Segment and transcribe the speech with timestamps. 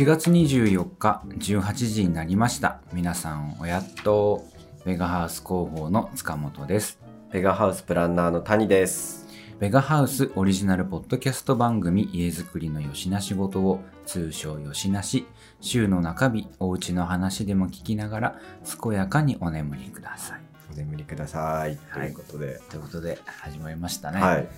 [0.00, 2.80] 8月24日18時になりました。
[2.92, 4.46] 皆さんおやっと、
[4.86, 6.98] ベガハウス広報の塚本です。
[7.30, 9.28] ペガハウスプランナーの谷です。
[9.58, 15.26] ベガハウスオリジナルポッドキャスト番組家づくりのよしなしごとを通称よしなし
[15.60, 18.40] 週の中日おうちの話でも聞きながら
[18.82, 20.40] 健やかにお眠りください。
[20.72, 21.76] お眠りください。
[21.76, 22.58] とはいいうことで。
[22.70, 24.18] ということで始まりましたね。
[24.18, 24.48] はい。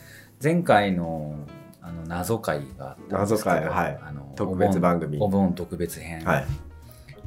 [0.41, 1.34] 前回の
[1.83, 3.99] あの謎会があったんですけど謎会はい。
[4.03, 5.19] あの特別番組。
[5.21, 6.47] お盆特別編、はい。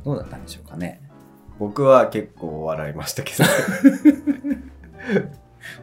[0.04, 1.02] どうだったんでしょうかね？
[1.60, 3.44] 僕は結構笑いましたけど、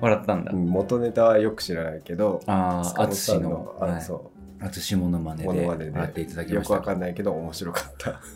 [0.00, 4.02] 笑ったんだ、うん元ネタはよく知らないけど、ああ淳のあ、はい。
[4.02, 5.98] そ淳モノマネう、ものまでで。
[5.98, 8.20] やっていただきよくわましたかんないけど面白かった。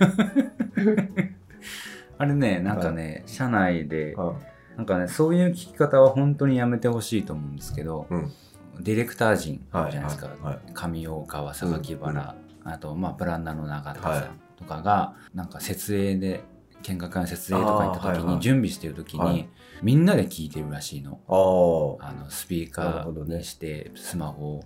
[2.19, 4.33] あれねなんかね、社内でうん
[4.77, 8.33] なんかねそういう聞き方は本当にやめてほしいと思うんですけど、うん
[8.81, 10.61] ディレクター陣じゃないですか、はいはい。
[10.75, 14.23] 上大川榊原、あとまあプランナーの永田さはいん
[14.57, 16.43] とかが、なんか設営で
[16.83, 19.49] 見学会の設営とか行った時に準備してる時に、はい。
[19.83, 21.21] みんなで聞いてるらしいの。
[21.29, 24.65] ああのスピーカーにしてスマホを。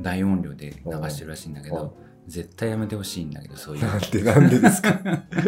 [0.00, 3.82] 大音量で流してるらしいんだけおど絶対やめてほしいんだけどそういう。
[3.86, 4.98] なんでなんでですか？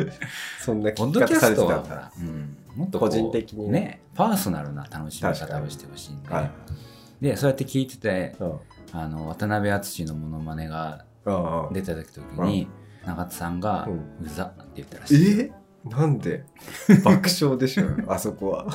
[0.61, 2.12] そんな聞き方されドキャストてたんだ。
[2.19, 3.70] うん、もっと個人的に。
[3.70, 6.50] ねねパーソナルな楽しみ方をしてほしいんで、はい。
[7.20, 8.59] でそうやって聞いててうん。
[8.92, 11.05] あの渡辺淳のモノマネが
[11.73, 12.08] 出た時
[12.45, 12.69] に
[13.05, 13.92] 永田さんがう
[14.25, 15.53] 「うざ」って言ったらしい、え？
[15.84, 16.45] なんで？
[17.05, 17.84] 爆笑でしょ。
[18.08, 18.67] あそこは。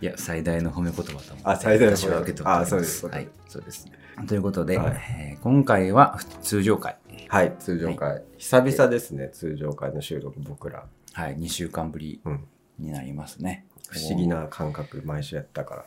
[0.00, 1.32] いや最大の褒め言葉と思って。
[1.44, 2.66] あ最大の褒め私は受け取っております。
[2.66, 3.06] あそうです。
[3.06, 3.86] はいそうです。
[4.28, 4.96] ということで、はい。
[5.18, 6.96] えー今回は通常回
[7.28, 8.22] はい、通常回。
[8.38, 10.86] 久々ですね、通常回の収録、僕ら。
[11.12, 12.44] はい2週間ぶりうん。
[12.78, 13.66] になりますね。
[13.88, 15.84] 不思議な感覚、毎週やったか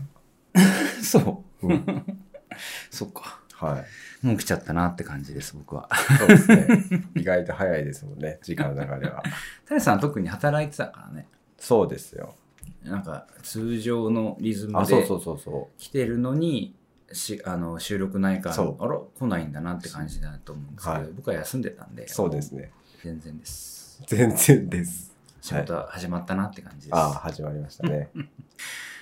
[1.02, 1.76] そうら。
[1.76, 2.18] うん。
[2.90, 3.80] そっかは
[4.24, 4.26] い。
[4.26, 6.68] もう来ちゃったなって感じです僕はそうですね。
[7.16, 9.24] 意外と早いですもんね、時間の流れは。
[9.68, 12.36] 谷さんは特に働いてたからねそうですよ。
[12.84, 16.76] なんか通常のリズムあ、そうでそうそうそ来てるのに
[17.12, 22.10] しあの収録ないからあら来ないんだなって感じだと思うんですけど、はい僕は休んでたんでう。
[22.10, 22.72] そうですね。
[23.04, 25.16] 全然です全然です。
[25.42, 28.10] 仕事は始まったなって感じです、ああ、始まりましたね。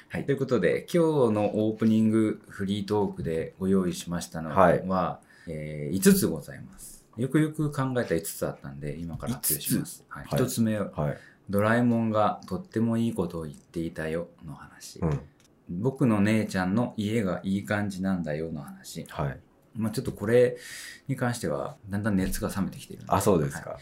[0.09, 4.83] はい、ということで今日のオープニングフリートークでご用意しましたのは、はい。
[5.47, 7.03] え5つございます。
[7.17, 10.41] よくよく考えた5つあったんで今から発表します、はい、はい。
[10.41, 11.17] 1つ目は、はい。
[11.49, 15.21] ドラえもんがとってもいいことを言っていたよの話、うん。
[15.69, 19.39] 僕の姉ちゃんの家がいい感じなんだよの話、はい。
[19.75, 20.57] まあ、ちょっとこれ
[21.07, 23.63] に関してはだんだん熱が冷めてきてるあ、そうですはい。
[23.63, 23.79] か。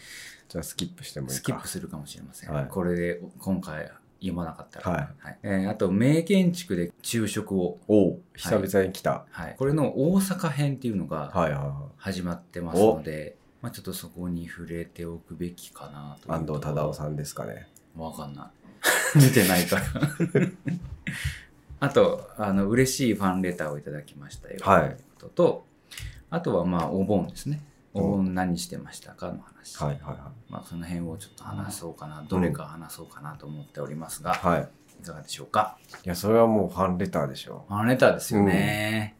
[0.48, 1.36] じゃあ、スキップしてもいいか。
[1.36, 2.66] スキップするかもしれません、はい。
[2.66, 3.90] これで今回
[4.28, 5.38] 読まなかったら、はい。
[5.42, 9.26] えーあと名建築で昼食を、おお、久々に来た。
[9.30, 16.34] はい、これの大阪編っていうのがはいはいは始まってますので、まあ、ちょっとそこに触れておくべきかなとい。
[16.34, 17.68] 安藤忠夫んさんですかね。
[17.96, 18.50] わかんな
[19.14, 19.18] い。
[19.18, 19.82] 見てないから。
[21.80, 24.58] あとあの嬉しいファンレターをいただきましたよ。
[24.62, 24.80] はい。
[24.82, 25.66] ということと
[26.30, 27.60] あとはまあお盆ですね
[27.94, 34.46] 何してましたかの話、はいはいはまあ、その辺をちょっと話そうかな、どれか話そうかなと思っておりますが、い。
[34.46, 34.68] はい。
[35.00, 35.76] いかがでしょうか？
[36.04, 37.64] いや、それはもうファンレターでしょ。
[37.68, 39.16] ファンレターですよね、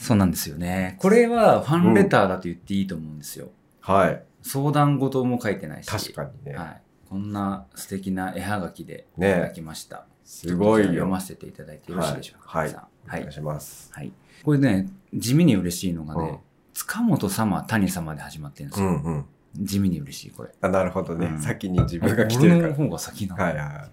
[0.00, 0.96] そうなんですよね。
[1.00, 3.48] これはファンレターだと言っていいと思うんですよ、
[3.80, 4.22] はい。
[4.42, 5.86] 相談事も書いてないし。
[5.86, 6.56] 確かにね。
[6.56, 11.20] はい、こんな素敵な絵はがきでいねただきました、すごい読ま。
[11.20, 12.74] せていただいてよろしいでしょうか、はい。
[12.74, 13.20] はい。
[13.20, 13.90] お願いします。
[13.92, 14.12] はい、
[14.44, 16.38] これね地味に嬉しいのがね、うん
[16.74, 19.24] 塚本様谷様で始まってるんですよ、うんうん。
[19.56, 21.26] 地味に嬉しいこれあ、なるほどね。
[21.26, 22.60] うん先に自分が来てるから。
[22.60, 23.90] 俺の方が先なの、はいはいはい。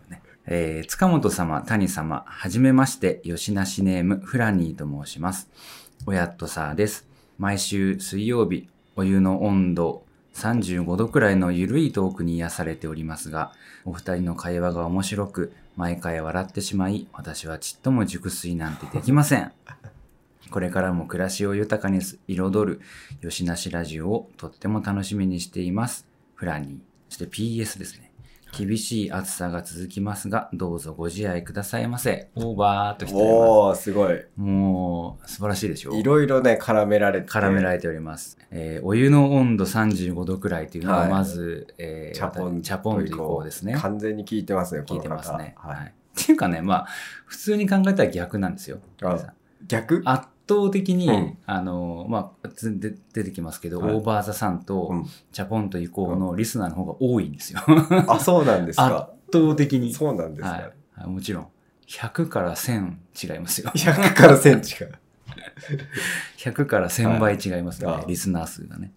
[0.48, 5.50] えー塚本様、谷様、はじめまして、吉なしネーム、フラニーと申します。
[6.06, 7.08] おやっとさーです。
[7.38, 10.04] 毎週水曜日、お湯の温度
[10.34, 13.52] 35度くらいのゆるいトークに癒されておりますが、
[13.86, 19.52] お二人の会話が面白く、毎回笑ってしまい、私はちっとも熟睡なんてできません。
[20.52, 22.82] これからも暮らしを豊かに彩る
[23.22, 26.06] 吉なしラジオをとっても楽しみにしています。
[26.36, 26.78] フラニー。
[27.10, 28.12] そして PS ですね。
[28.58, 32.30] 厳しい暑さが続きますが、どうぞご自愛くださいませ。
[32.36, 34.18] オーバーとしておりまおー、すごい。
[34.18, 34.28] す。
[34.36, 37.30] もう、素晴らしいでしょいろいろね、絡められて。
[37.30, 38.38] 絡められております。
[38.52, 42.62] えーお湯の温度35度くらいというのは、はいまず、えーチャポン。
[42.62, 43.74] チャポンというこうですね。
[43.76, 45.56] 完全に聞いてますね、こ聞いてますね。
[45.58, 45.90] ははいい。
[45.90, 45.92] っ
[46.26, 46.88] ていうかね、まあ、
[47.26, 48.80] 普通に考えたら逆なんですよ。
[49.02, 49.34] あ
[49.68, 50.02] 逆？
[50.04, 52.50] 圧倒的に、うんあの、まあ、
[53.14, 57.60] 出てきますけど、はいオーバーザさんと、うんチャポンと移行のリスナーの方が多いんですよ。
[58.08, 59.10] あ、そうなんです圧か。
[59.32, 59.94] 倒的に。
[59.94, 60.72] そうなんですはいか。
[60.96, 61.10] はい。
[61.10, 61.48] もちろん。
[61.88, 62.96] 100から1000
[63.34, 63.72] 違いますよ。
[63.76, 64.94] 100から1000違う。
[66.38, 68.92] 100から1000倍違いますね、はいあリスナー数がね。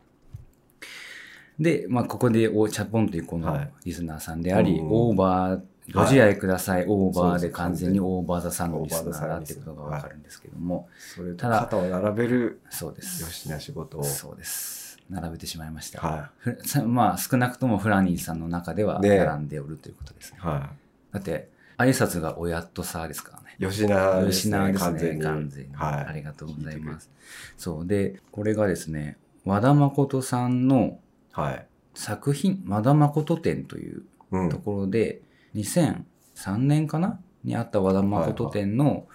[1.59, 5.61] で、まあ、ここでおチャポンというこのはいリスナーさんであり、うんオーバー、
[5.93, 13.25] ご自愛ください、オーバーで完全にオーバーザさんのリスナーだってことがわかるんですけども、それとただ肩を並べるそうです。
[13.31, 14.05] 吉な仕事を。
[14.05, 14.99] そうです。
[15.11, 16.01] 並べてしまいました。
[16.01, 20.39] はふさまあ、少なくともフラニーさんの中ではね並んでおるということですね。
[20.43, 20.47] い。
[20.47, 20.71] は
[21.13, 23.57] だって、挨拶がおやっとさですからね。
[23.59, 23.71] い。
[23.71, 24.51] 吉なですね。
[24.51, 24.91] 吉永ですね。
[24.91, 25.23] 完全に。
[25.23, 25.75] 完全に。
[25.75, 27.11] はいありがとうございます。
[27.59, 27.87] そう。
[27.87, 30.99] で、これがですね、和田誠さんの
[31.33, 31.67] はい。
[31.95, 34.03] 作品、和田誠展という
[34.33, 34.59] うんと。
[34.59, 35.21] ころで、
[35.55, 37.21] 2003年かな？
[37.43, 39.07] にあった和田誠展の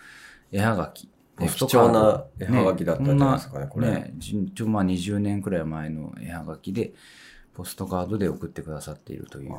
[0.52, 1.10] 絵はがき。
[1.40, 3.88] 貴重な絵はがきだったんじゃないですかね、これ。
[3.88, 4.14] ね、
[4.66, 6.94] まあ20年くらい前の絵はがきで、
[7.54, 9.56] ポストカードで送ってくださっているという、ね、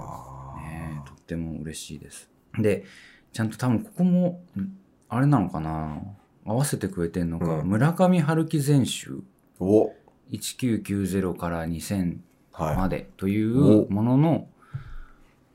[1.06, 2.30] とっても嬉しいです。
[2.58, 2.84] で、
[3.32, 4.76] ちゃんと多分ここも、ん
[5.08, 6.00] あれなのかな？
[6.44, 9.20] 合わせてくれてんのか、うん村上春樹全集
[9.58, 9.92] お
[10.30, 12.18] 1990から2000
[12.52, 12.76] はい。
[12.76, 14.48] までというおものの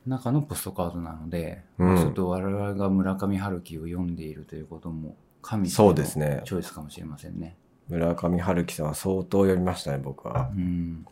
[0.05, 7.57] 中のポストカードなので、うんまあちょっと我々が村上春樹を読んでいるということも神様そうのですねチョイスかもしれませんね。
[7.87, 10.49] 村上春樹さんは相当読みましたね、僕は。
[10.55, 11.05] うん。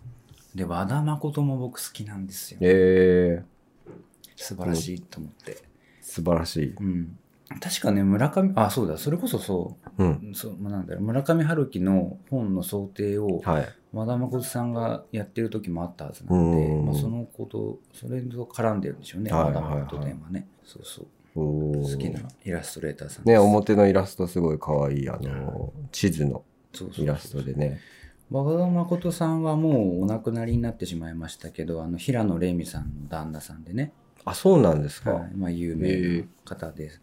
[0.56, 2.58] で、和田誠も僕好きなんですよ。
[2.62, 3.94] えー、
[4.36, 5.58] 素晴らしいと思って。
[6.02, 6.76] 素晴らしい。
[6.80, 7.18] うん。
[7.60, 10.32] 確かね、村上、あ、そうだ、それこそそうん。
[10.32, 13.68] う、そう、まあなんだろう、村上春樹の本の想定を、はい。
[13.92, 20.48] 和田誠さんがやってる時もあったはずなので、うんまあそのこと、それと絡んでるんでしょうね、はい和田誠展はね。
[20.66, 21.08] そうそう。
[21.36, 23.26] お好きなーイラストレーターさん。
[23.26, 26.44] ね、表のイラストすごい可愛い、あの、地図の
[26.74, 27.80] そうそうそうイラストでね。
[28.32, 33.92] 和田誠さんはもうお亡くなりになってしまいましたけど、あの、平野レミさんの旦那さんでね、
[34.26, 35.12] あ、そうなんですか。
[35.12, 37.02] はい、まあ有名な方です。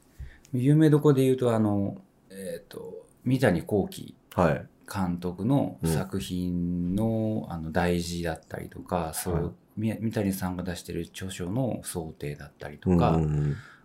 [0.52, 1.97] 有名どこで言うと、あの、
[2.31, 4.67] えっ、と、三谷幸喜はい。
[4.93, 13.20] 監督のうん作品の,、あの大事だったりとか、そう、三谷さんが出してる著書の想定だったりとうんか、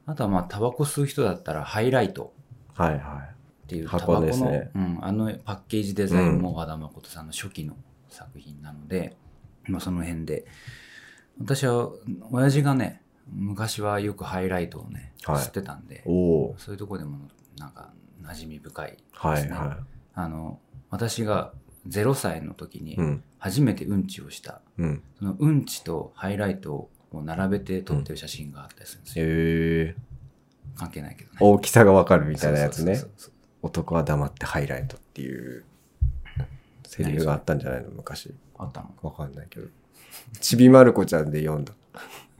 [0.07, 2.33] あとはまあタバコ吸う人だったらハイライト。
[2.73, 3.29] はいは
[3.65, 7.75] っていう箱タバコの、ねうん、あのパッケージデザインも和田誠さんの初期の
[8.09, 9.15] 作品なので、
[9.65, 10.45] まあその辺で。
[11.39, 11.89] 私は
[12.31, 17.17] 親父がね昔はよくハイライトをね、はい吸ってたんでそういうところでも
[17.57, 17.89] なんか
[18.21, 19.03] 馴染み深いですね。
[19.21, 19.77] はいは
[20.13, 21.51] あの私が
[21.87, 22.95] 0歳の時にい。
[22.97, 23.23] うん。
[23.37, 25.03] 初めてうんちをした、うん。
[25.19, 26.73] そのうんちとハイライト
[27.11, 29.25] を並べて撮ってる写真があったりするんですよ。
[29.25, 29.29] へ
[29.89, 29.95] え。
[30.75, 31.37] 関係ないけどね。
[31.39, 33.01] 大きさがわかるみたいなやつね
[33.61, 35.63] 男は黙ってハイライトっていう
[36.85, 37.89] セリフがあったんじゃないの？
[37.91, 38.33] 昔。
[38.57, 39.67] あったのわかんないけど。
[40.39, 41.73] ちびまる子ちゃんで読んだ。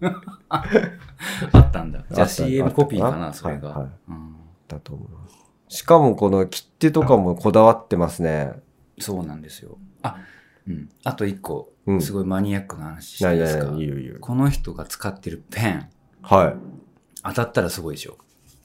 [0.50, 0.64] あ
[1.60, 2.04] ったんだ。
[2.12, 3.70] じゃあ CM コピーかな、それが。
[3.70, 4.36] はいはいうん
[4.68, 5.78] だと思います。
[5.78, 8.54] しかもこの切手とかもこだわってますね。
[9.00, 9.78] そうなんですよ。
[10.02, 10.18] あ、
[10.68, 10.90] うん。
[11.04, 14.20] あと一個う、んすごいマニアックな話してないいですか、ないいいよい。
[14.20, 15.90] この人が使ってるペン、
[16.22, 16.56] は
[17.24, 18.18] 当たったらすごいでしょ。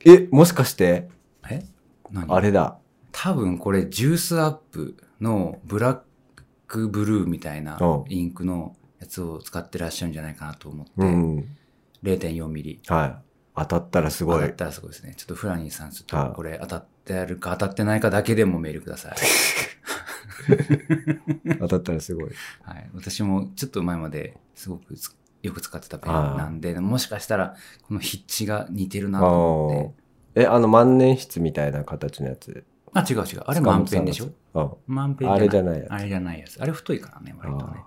[0.04, 0.10] い。
[0.10, 1.08] え、もしかして、
[1.50, 1.64] え？
[2.10, 2.32] 何？
[2.34, 2.78] あれだ。
[3.12, 6.00] 多分これジュースアップのブラッ
[6.66, 11.56] クブルーみたいなうんインクのやつを使ってらっしゃるんじゃないかなと思って、うん。
[12.02, 12.80] 0.4ミリ。
[12.86, 13.16] はい。
[13.56, 14.56] 当たったらすごい当たっ。
[14.56, 15.14] たらすごいですね。
[15.16, 19.14] ちょっとフラニーさん、ちょっはいとこれ当たってあるか当たってないかだけでもメールください。
[21.60, 22.30] 当たったらすごい。
[22.62, 22.90] はい。
[22.94, 29.94] 私もちょっと前まですごくつよく使ってたペンなんで、もしかしたらこの筆致が似てるなあと思
[30.34, 30.42] って。
[30.42, 32.64] え、あの万年筆みたいな形のやつ。
[32.92, 33.40] あ、違う違う。
[33.46, 34.30] あれ満ペンでしょ？
[34.54, 36.60] あ満ペンあれじゃないやつあれじゃないやつ。
[36.60, 37.82] あれ太いからね、割とね。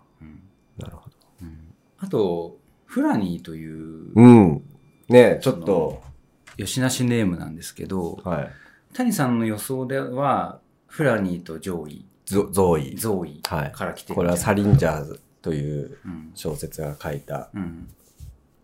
[0.78, 1.16] うんなるほど。
[1.42, 4.64] うんあと、フラニーといううん。
[5.08, 6.04] ねちょっと、
[6.58, 8.52] 吉なしネームなんですけど、はい。
[8.94, 12.96] 谷さんの予想では、フラニーとジョイ、ゾゾーイ。
[12.96, 14.16] ゾーイはいから来てる。
[14.16, 16.32] これはサリンジャーズといううん。
[16.36, 17.90] 小説が書いたうん。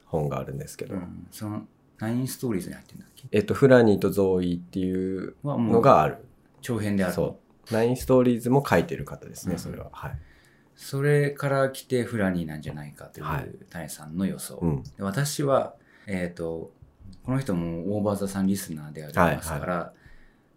[0.06, 1.28] 本があるんですけど、うん。
[1.32, 1.66] その、
[2.00, 3.28] ナインストーリーズに入ってるんだっけ？
[3.32, 6.18] えっと、フラニーとゾーイっていうのがある。
[6.62, 7.14] 長編である。
[7.14, 7.40] そ
[7.72, 7.74] う。
[7.74, 9.88] ナインストーリーズも書いてる方ですね、うんそれは。
[9.92, 10.20] はい。
[10.80, 14.56] それから来てフラニーなんじゃないかという、はい谷さんの予想。
[14.62, 14.84] うん。
[14.84, 15.76] で私は、
[16.08, 16.72] えっ、と、
[17.26, 19.94] この人もオーバーザさんリスナーでありますから、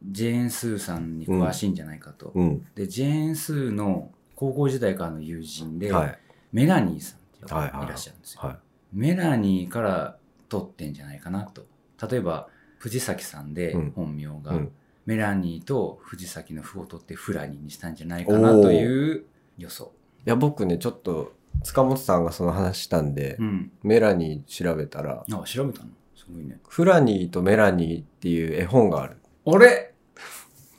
[0.08, 2.30] ジェーン・スーさんに詳しいんじゃないかと。
[2.36, 2.66] うん。
[2.76, 6.18] で、ジェーン・スーの高校時代からの友人で、はい。
[6.52, 8.42] メラニーさんっていらっしゃるんですよ。
[8.42, 8.56] はい。
[8.92, 10.16] メラニーから
[10.48, 11.66] 取ってんじゃないかなと。
[12.08, 12.48] 例えば、
[12.78, 14.72] 藤崎さんでうん本名が、うん。
[15.04, 19.24] メラニーと藤崎の符を取ってフラニーにしたんじゃないかなという
[19.58, 19.92] 予想。
[20.24, 21.32] いや、僕ね、ちょっと、
[21.64, 23.72] 塚本さんがその話したんで、うん。
[23.82, 25.90] メラニー調べたら、あ、調べたの？
[26.16, 26.58] すごいね。
[26.68, 29.16] フラニーとメラニーっていう絵本がある。
[29.46, 29.94] あれ？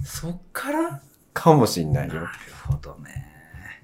[0.03, 1.01] そっから？
[1.33, 2.13] かもしんないよ。
[2.15, 2.27] なる
[2.67, 3.33] ほどね。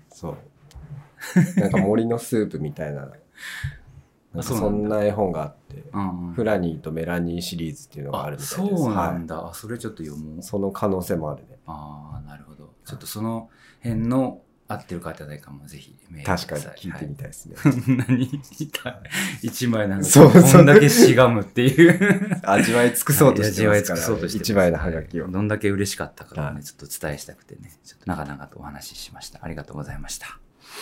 [0.10, 1.60] そう。
[1.60, 8.56] なんか森のスープみたいな、 なんかそんな絵本があって、うんうんフラニーとメラニーシリーズっていうのがああるみたいです。
[8.56, 10.42] そうなんはいそれちょっと読もう。
[10.42, 11.58] その可能性もあるね。
[11.66, 12.74] ああ、なるほど。
[12.86, 13.50] ちょっとその
[13.84, 17.56] 辺の合ってる方誰かもぜひメール確かに聞いてみたいですね。
[17.58, 17.74] はい、
[18.08, 18.30] 何
[19.42, 22.40] 一枚なんかそうそんだけしがむっていう。
[22.44, 25.28] 味わい尽くそうとしてますから、一枚のハガキを。
[25.28, 29.40] どんだけ嬉しかったかをね、はいちょっと伝えしたくてね、ちょっと長々とお話ししました。
[29.42, 30.40] ありがとうございました。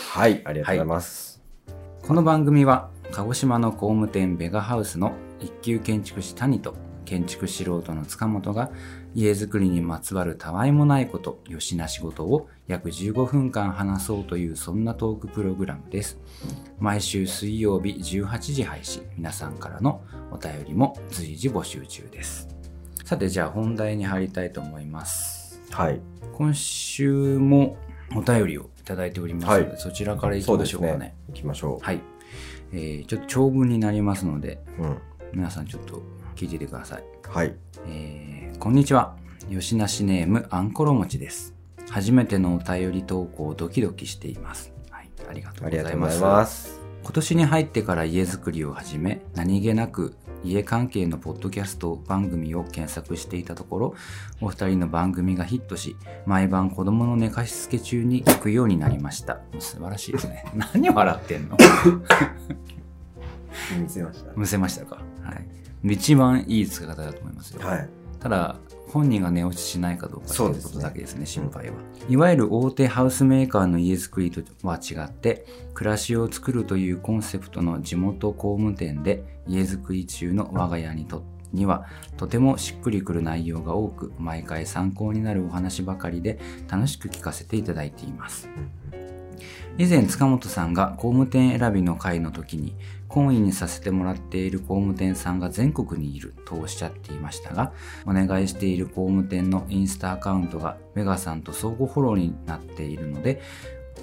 [0.10, 1.41] はい、ありがとうございます。
[2.06, 6.75] この番組は鹿児島の工務店ベガハウスの一級建築士谷と
[7.06, 8.70] 建築素人の塚本が
[9.18, 16.20] 家づくりにまつわるたわいもないこと、よしな仕事を約15分間話そうというそんなトークプログラムです。
[16.78, 22.48] 毎週水曜日18時配信、皆さんからのお便りも随時募集中です。
[23.06, 25.64] さてじゃあ本題に入りたいと思います。
[25.72, 26.00] はい。
[26.34, 27.76] 今週も
[28.16, 30.98] お便りをいただいておりますので、はいそちらからいきましょうかね。
[30.98, 31.16] ね。
[31.30, 32.02] 行きましょはい。
[32.72, 34.84] えーちょっと長文になりますので、う。
[34.84, 34.98] うん。
[35.34, 36.04] 皆さんちょっと
[36.36, 37.04] 聞いててください。
[37.28, 37.56] はい。
[37.88, 38.26] えー
[38.60, 39.16] こんにちは。
[39.50, 41.54] 吉なしネームあんころもちです。
[41.90, 44.74] 初めてのお便り投稿ドキドキしています。
[44.90, 45.10] はい。
[45.30, 45.84] ありがとうあございます。
[45.84, 46.80] りがとうございます。
[47.04, 53.96] 今年に入ってから家づくりを始め、何気なく家関係のポッドキャスト番組を検索していたところ、
[54.42, 55.96] お二人の番組がヒットし、
[56.26, 59.40] 毎晩子供の寝かしつけ中に聞くようになりました。
[59.60, 60.44] 素晴らしいですね。
[60.74, 61.56] 何笑ってんの？
[63.82, 64.98] 見せましむせましたか？
[65.24, 65.48] はい。
[65.84, 67.60] 一番いい使い方だと思いますよ。
[67.62, 67.68] た。
[67.68, 67.90] はい。
[68.20, 68.58] ただ、
[68.90, 71.76] 本人が寝落ちしないかどうかということだけですね、心配は。
[72.10, 81.86] いわゆる大手ハウスメーカーの家づくりとは違って、暮らしを作るというコンセプトの地元工務店で家づくり中の我が家にとには
[82.18, 88.50] とてもしっくりくる内容が多く毎回参考になるお話ばかりで楽しく聞かせていただいています。
[89.78, 92.76] 以前塚本さんが工務店選びの会の時に
[93.10, 97.72] 懇意にさせてもらっている工務店さんが全国にいるとおっしゃっていましたが
[98.06, 103.42] お願いしている工務店のインスタアカウントがメガさんと相互フォローになっているので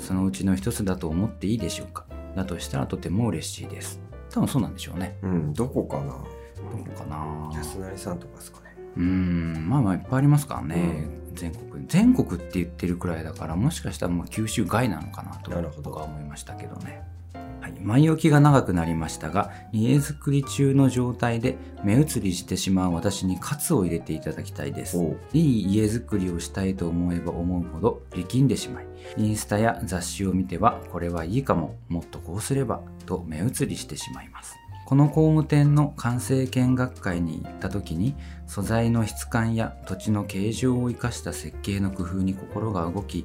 [0.01, 2.07] そのうちの一つだと思っていいでしょうか。
[2.35, 4.01] だとしたらとても嬉しいです。
[4.31, 5.17] 多分そうなんでしょうね。
[5.23, 6.05] うん、どこかな。
[6.05, 7.51] どこかな。
[7.55, 8.77] 安成さんとかですかね。
[8.97, 15.91] うーんまあまあいっぱいありますからね、全国全国って言ってるくらいだからもしかしたらもう九州外なのかなとなるほど。
[15.91, 17.03] 僕は思いましたけどね
[17.65, 24.99] はい、前置きが長くなりましたが家づくり中の状態で目移りしてしまう私に喝を入れていただきたいです。
[25.33, 34.55] いい家づくりをしたいと思えば思うほど力んでしまいインスタや雑誌を見てはこれはいいかももっとこうすればと目移りしてしまいます。
[34.85, 38.15] この工務店の完成見学会に行った時に
[38.47, 43.25] 素材の質感や土地の形状を生かした設計の工夫に心が動き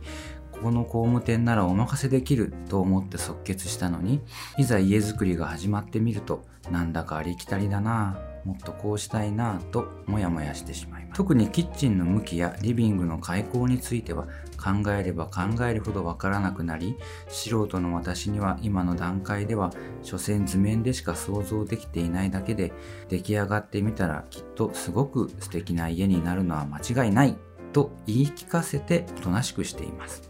[0.59, 4.21] ここの工務店ならお任せできると思って即決したのに
[4.57, 11.17] いざ家づくりが始まってみるとなんだかありきたりだなもっとこうしたいなぁとモヤモヤしてしまいます。
[11.17, 16.97] 特にキッチンの向きやリビングの開口については考えれば考えるほどわからなくなり
[17.27, 19.71] 素人の私には今の段階では
[20.03, 22.73] 所詮図面でしか想像できていないだけで
[23.09, 27.37] 出来上がってみたらきっとすごく素敵な家になるのは間違いない
[27.73, 30.28] と言い聞かせておとなしくしています。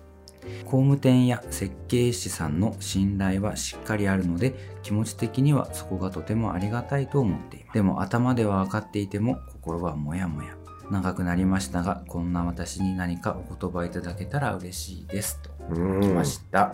[0.65, 4.53] 工務店や設計士さんの信頼はしっかりあるので
[4.83, 7.73] 気持ち的にはそこがとてもありがたいと思っています。
[7.73, 10.55] でも頭では分かっていても心はモヤモヤ。
[10.91, 15.39] 長くなりましたがこんな私に何かお言葉いただけたら嬉しいです。
[15.41, 16.01] とうん。
[16.01, 16.73] 来ました、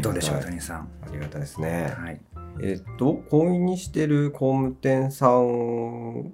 [0.00, 0.88] どうでしょう谷さん。
[1.02, 1.94] ありがたいですね。
[1.96, 2.20] はい。
[2.60, 6.32] えっと、婚姻にしてる工務店さん、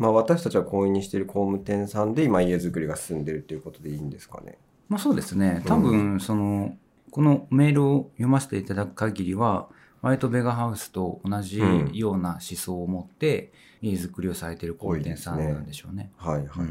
[0.00, 4.56] まあ私たちは婚姻にしてる工務店さんで今家づくりが進んでるっていうことでいいんですかね。
[4.88, 6.74] まあそうですね多分その、
[7.10, 9.68] このメールを読ませていただく限りは
[10.00, 13.52] 割とベガハウスと同じうんような思想を持って
[13.82, 16.10] 家づくりをされている工務店さんなんでしょうね。
[16.16, 16.66] はいはいは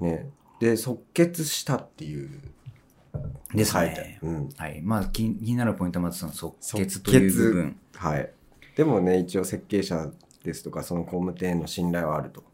[0.00, 0.02] い。
[0.02, 0.30] ね。
[0.60, 2.40] で、即決したっていう。
[3.54, 4.18] ですね。
[4.22, 4.48] るうん。
[4.56, 4.82] はい。
[4.82, 7.76] まあ気になるポイントはまずその即決即という決部分。
[7.94, 8.30] はい。
[8.76, 10.10] でもね、一応設計者
[10.44, 12.49] ですとか、その工務店への信頼はあると、うん。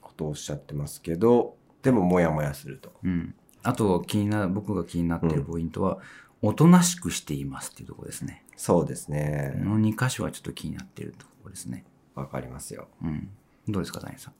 [0.00, 2.92] ことをおっしゃってますけど、でもモヤモヤすると。
[3.02, 3.34] うん。
[3.62, 5.98] あと気になる、僕が気になっているポイントは、
[6.42, 8.44] おとなしくしていますっていうところですね。
[8.56, 9.64] そうですねこ。
[9.64, 11.84] の2箇所はちょっと気になっているところですね。
[12.14, 12.88] わかりますよ。
[13.02, 13.30] うん。
[13.68, 14.34] どうですか、谷さん？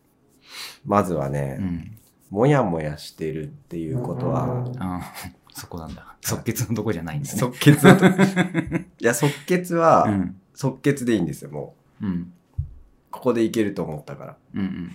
[0.85, 1.99] まずはね、うん。
[2.31, 5.13] モヤモヤしてるっていうことは、ああ、
[5.53, 6.17] そこなんだ。
[6.21, 7.41] 即決のとこじゃないんですね。
[7.41, 10.37] 即決いや、即決は、うん。
[10.55, 12.33] 即決でいいんですよ、もうん。
[13.15, 14.37] ここでいけると思ったから。
[14.55, 14.91] うんうん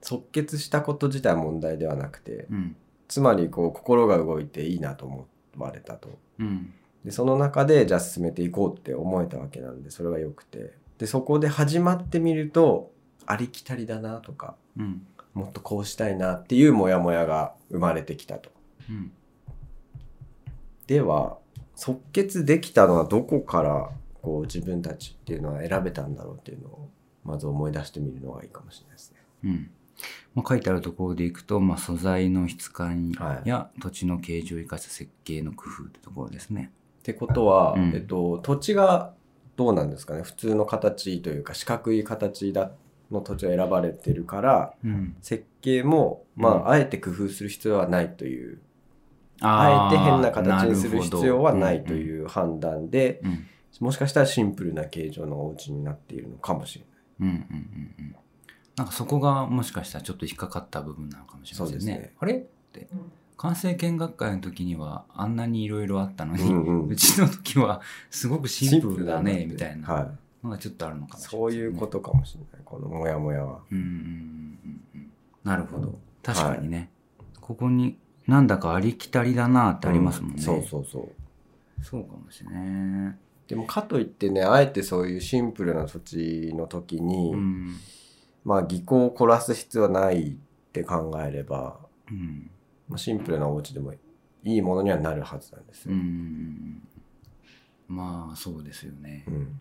[0.00, 2.76] 即決したこと自体問題ではなくてうん
[3.08, 5.26] つまりこう心が動いていいなと思
[5.56, 6.18] われたと。
[6.38, 6.72] うん
[7.04, 10.72] でその中でじゃあ進めていこうって思えたわけなんでそれが良くて。
[10.98, 12.92] でそこで始まってみると
[13.26, 18.50] ありきたりだなとかうんもっとこうしたいなっていうモヤモヤが生まれてきたと。
[18.88, 19.12] うん
[20.86, 21.38] では
[21.74, 23.90] 即決できたのはどこから
[24.22, 26.88] こう自分たちっていうのは選べたんだろうっていうのを
[27.28, 29.18] まず思い出してみるのがいいかもしれないですね。
[29.44, 29.70] うん。
[30.34, 33.48] まあ、書いてあるところでいくと、まあ、素材の質感はい。
[33.48, 36.72] や土地の形状を生かした設計の工夫ってところですね。
[37.00, 37.92] ってことは、うん。
[37.94, 39.12] えっと、土地が
[39.56, 40.22] どうなんですかね。
[40.22, 42.70] 普通の形というか四角い形だ
[43.10, 46.68] の土地を選ばれてるからうん、設計も、まあうん。
[46.70, 48.60] あえて工夫する必要はないという
[49.40, 53.46] ああえて変な形にする必要はないという判断で、うん。
[53.80, 56.97] もしかしたらシンプルな形状のお家になっているのかもしれない。
[57.20, 58.16] うんうんうんうん。
[58.76, 61.84] なんかそこがもしかしたらちょっと引っかかった部分なのかもしれませんね。
[61.86, 62.12] ね。
[62.18, 62.34] あれ？
[62.34, 62.40] っ
[62.72, 62.88] て。
[63.36, 69.88] 完成見学会の時にはあんなにいろいろあったのに、うんうんうちの時はすごくシンプルだねみたいな。
[69.88, 70.10] は
[70.42, 72.62] のがちょっとあるのかもい、しれないですね、そういうことかもしれない。
[72.64, 73.60] このモヤモヤは。
[73.70, 74.58] うんうん
[74.94, 75.10] うん。
[75.42, 75.98] なるほど。
[76.22, 76.90] 確かにね、
[77.40, 81.84] ここになんだかありきたりだなってありますもんね、うそうそうそう。
[81.84, 83.16] そうかもしれない
[83.48, 87.76] でもかといってねあえてそういうシンプルな土地の時に、うん。
[88.44, 90.36] まあ技巧を凝らす必要はないっ
[90.72, 92.50] て考えれば、うん。
[92.88, 93.98] まあ、シンプルなお家でもい
[94.44, 95.98] いものにはなるはずなんですうよ。
[95.98, 96.82] ん。
[97.88, 99.60] まあそうですよね、うん。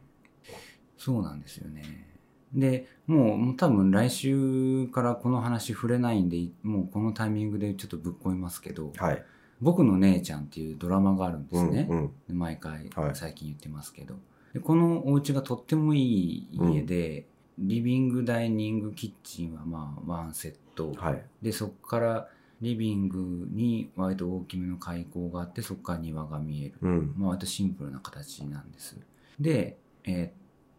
[0.98, 2.08] そうなんですよね。
[2.54, 9.26] でもうもう多分来週からこの話触れないんでもうこのタイミングでちょっとぶっ込みますけどはい。
[9.62, 12.12] 「僕の姉ちゃん」っていうドラマがあるんですね、うんうん。
[12.28, 13.16] で毎回はい。
[13.16, 14.16] 最近言ってますけど、
[14.54, 21.24] でこのお家がとってもいい家で、リビングダイニングキッチンはまあワンセット、はい。
[21.42, 22.30] でそこから
[22.62, 27.14] リビングに割と大きめの開口があってそこから庭が見える、うん。
[27.18, 28.98] まあ、割とシンプルな形なんです。
[29.40, 30.32] でえーっ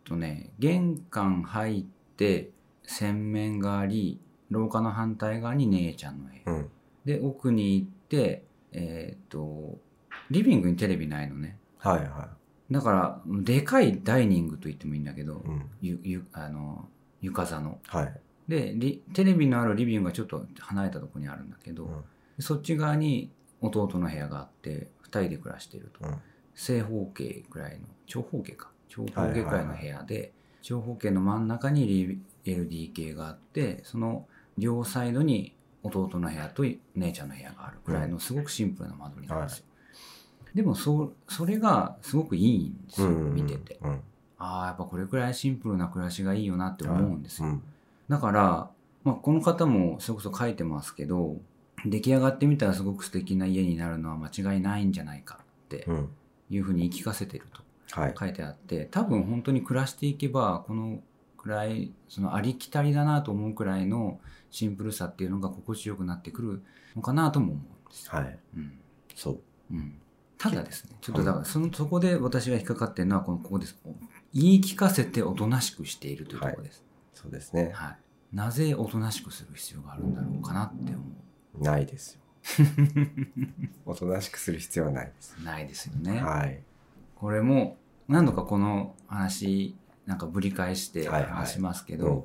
[0.05, 1.85] とね玄関入っ
[2.17, 2.51] て
[2.85, 4.19] 洗面があり
[4.51, 6.71] 廊下の反対側に姉ちゃんの部屋、うん。
[7.05, 9.79] で奥に行ってえーっと
[10.31, 11.59] リビングにテレビないのね。
[11.79, 12.29] はいは
[12.71, 15.37] だからでかいダイニングと言ってもいいんだけど、い。
[15.37, 15.71] うん。
[15.81, 16.89] ゆゆあの
[17.21, 17.79] 床座の。
[17.87, 18.21] はい。
[18.47, 22.05] でリテレビのあるリビングがちょっと離れたところにあるんだけど、うん。
[22.41, 26.17] そっち側に弟の部屋があって2人で暮らしてると、うん。
[26.55, 28.71] 正方形くらいの長方形か。
[28.89, 34.27] 長方形くらいの部屋で、長方形の真ん中にリ LDK があってその
[34.57, 35.55] 両サイドに
[35.89, 39.65] 弟の部屋と姉ちゃんの部屋があるくらいのすごくシンプルな間取りなんですよ、
[40.55, 44.01] でもそそれがすごくいいんですよ、うん見ててうん。
[44.39, 47.63] ああやっぱこれくらいシンプルな暮らしがいいよなって思うんですよ、うん。
[48.09, 48.71] だから、
[49.05, 51.37] まあ、この方もそれこそ書いてますけど
[51.85, 56.09] 出来上がってみたらすごく素敵な家になるのは間違いないんじゃないかってうん。
[56.51, 58.15] いうふうに言い聞かせてるとはい。
[58.19, 61.01] 書いてあって多分本当に暮らしていけばこの
[61.39, 64.21] くらいそのありきたりだなと思うくらいの
[64.51, 66.63] シンプルさっていうのが心地よくなってくる
[66.95, 68.13] のかなとも思うんですよ。
[68.13, 68.39] はい。
[68.57, 68.79] うん
[69.15, 69.41] そう。
[69.71, 69.99] うん、
[70.37, 73.79] ただですねちょっとだからそのそこで私が引っかかってるのはこのここです
[74.33, 76.85] 言い聞かせておとなしくしているというところです。
[77.15, 77.73] そうですね。
[77.75, 77.97] は
[78.33, 82.21] い、なぜおとなしくする必要があるんだろうかなって思ないですよ。
[83.85, 85.37] おとなしくする必要はないです。
[85.41, 86.63] うないですよね、はい。
[87.17, 89.77] これも何度かこの話
[90.09, 92.25] なんかぶり返してはいはい話しますけど、うん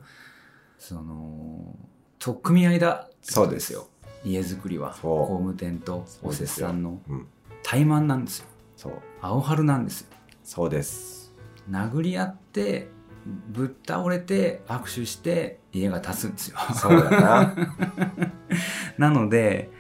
[0.80, 1.78] その
[2.20, 3.88] 取っ組み合いだそうですすよ
[4.26, 7.28] 家づくりは工務店とおせっさんのうん。
[7.64, 8.94] 怠慢なんですよそう。
[9.22, 10.08] 青春なんですよ
[10.44, 11.34] そうです。
[11.70, 12.90] 殴り合って
[13.48, 17.56] ぶっ倒れて握手して家が建つんですよそうだな。
[18.98, 19.72] なので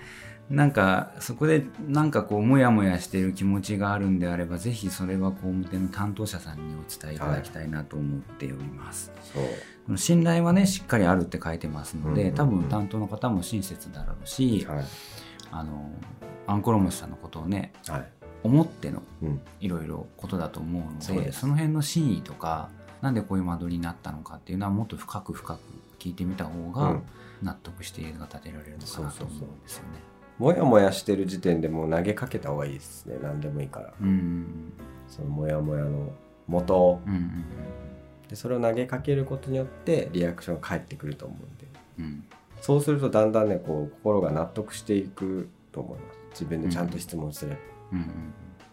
[0.53, 9.43] なんかそこでなんかこうモヤモヤしている気持ちがあるんであればぜひそれは工務店の担当者さんにお伝えいただきたいなと思っております、そう。
[9.87, 14.85] この信頼はねしっかりあるって書いてますので、うんうんうん多分担当の方も親切だろうし、はい。
[15.51, 15.91] あの
[16.45, 18.07] アンコロモスさんのことをねはい。
[18.43, 19.41] 思ってのうん。
[19.59, 22.69] いろいろことだと思うのでそうですその辺の真意とか
[23.01, 25.59] なんでこういう間取りになったのかっていうのはもっと深く深く
[25.97, 27.03] 聞いてみた方がうん
[27.41, 30.12] 納得して家が建てられるのかなと思うんですよね。
[30.37, 33.17] もやもやしてる時点でもう投げかけた方がいいですね。
[33.21, 33.93] 何でもいいから。
[34.01, 34.73] うん。
[35.07, 36.09] そのもやもやの
[36.47, 37.01] 元を。
[37.05, 37.45] うんうん
[38.29, 41.67] でそれを投げかけることによってリアクションが返ってくると思うんで。
[41.99, 42.05] うん。
[42.05, 42.25] うん
[42.61, 46.17] そうするとだんだんねこう心が納得していくと思います。
[46.31, 47.57] 自分でちゃんと質問すれば、
[47.91, 48.07] うんうん。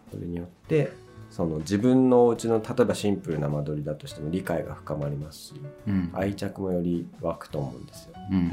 [0.09, 0.93] それによって
[1.29, 5.53] その自分のお家の例えばシンプルな間取りだとしても理解が深まりますし
[5.87, 6.09] うん。
[6.13, 8.13] 愛着もより湧くと思うんですよ。
[8.31, 8.49] うん。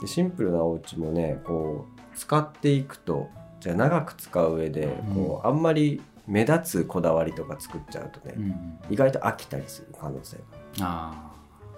[0.00, 8.42] でシンプルなお家もねこう使っていくとじゃあ長く使う上でこう、あんまり目立つこだわりとか作っちゃうとね、うん。
[8.44, 10.38] うん意外と飽きたりする可能性
[10.78, 11.12] が。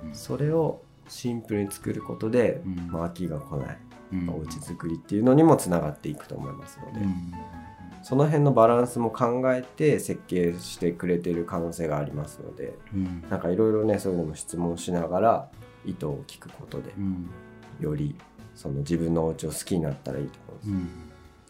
[0.05, 0.14] うん。
[0.14, 2.88] それをシンプルに作ることで、うん。
[2.90, 3.79] まあ、飽きが来ない。
[4.12, 4.29] うん。
[4.31, 7.33] お家作りっていうのにもつながっていくと思いますので、うん。
[8.03, 13.24] その辺のバランスも考えて設計してくれてる可能性がありますのでうん。
[13.29, 15.48] なんかいろいろねそういうのも質問しながら
[15.85, 17.31] 意図を聞くことでうん。
[17.79, 18.16] より
[18.61, 20.81] その自分のお家を好きになったらいいと思いま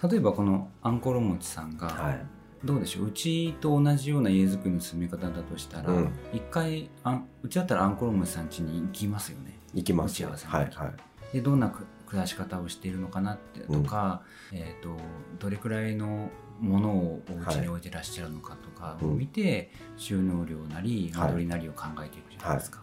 [0.03, 0.11] うん。
[0.11, 1.83] 例えばこのアンコロモチさんす。
[1.83, 2.21] はがい、
[2.65, 3.07] どうでしょう？
[3.09, 6.13] うちと同じような家づくりの進め方だとしたらうん。
[6.33, 9.59] 一回あうちだったらアンコロモチさん家に行きますよね。
[9.75, 10.29] 行きますよ。
[10.29, 10.93] 打ち合わせはいは
[11.33, 11.33] い。
[11.33, 14.97] でどんなく暮らし方をしているのかなってとか、えー、と
[15.41, 16.29] どれくらいの
[16.61, 22.81] ものをお家に置いてらっしゃるのかとかを見て、収納量なりはい間取りなりを考えていくじゃないですか。
[22.81, 22.83] っ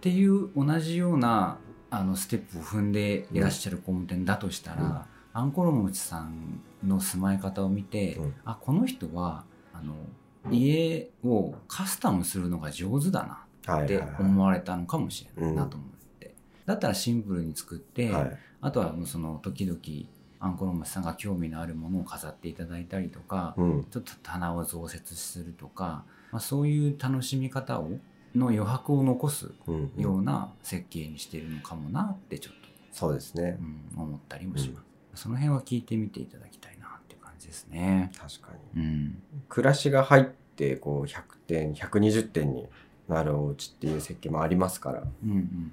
[0.00, 1.58] ていう同じような
[1.98, 5.40] あのステップを踏んでいらっしゃる工務店だとしたら、うん。
[5.40, 8.34] アンコロモチさんの住まい方を見て、うん。
[8.44, 9.94] あこの人はあの
[10.50, 16.34] 家をカスタムするのが上手だなって思われたのかもしれないうんなと思って、
[16.66, 18.38] だったらシンプルに作って、はい。
[18.60, 19.78] あとはもうその時々
[20.40, 23.84] アンコロモチさんが興味のあるものを飾っていただいたりとか、うん。
[23.90, 27.90] ちょっと棚を増設するとか、まあ、そういう楽しみ方を
[28.34, 29.52] の余白を残す
[29.96, 32.54] ような設計にしているのかもなってちょっ
[32.94, 33.58] そうですね。
[33.94, 34.80] と、うん、思ったりもしま
[35.14, 38.12] す、その辺は聞いてみていただきたいなっていう感じですね。
[38.16, 38.82] 確かに。
[38.82, 39.22] うん。
[39.48, 42.66] 暮らしが入ってこう100点120点に
[43.08, 45.02] なるお家っていう設計もありますから。
[45.24, 45.72] うんうん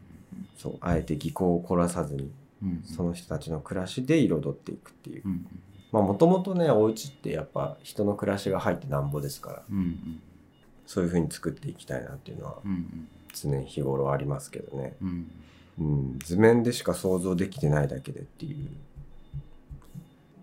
[0.57, 2.31] そうあえて技巧を凝らさずに
[2.63, 2.83] うんうん。
[2.83, 5.21] その人たちの暮らしで彩っていくっていう。
[5.23, 5.47] うんうん
[5.91, 9.63] まあもともとねお家ってやっぱ人の暮らしが入ってなんぼですから。
[9.69, 10.21] うんうん
[10.91, 12.57] そういう風に作っていきたいなっていうのは
[13.33, 15.31] 常日頃ありますけどね、うん。
[15.79, 18.67] うん、図面でしか想像できてないだけでっていう。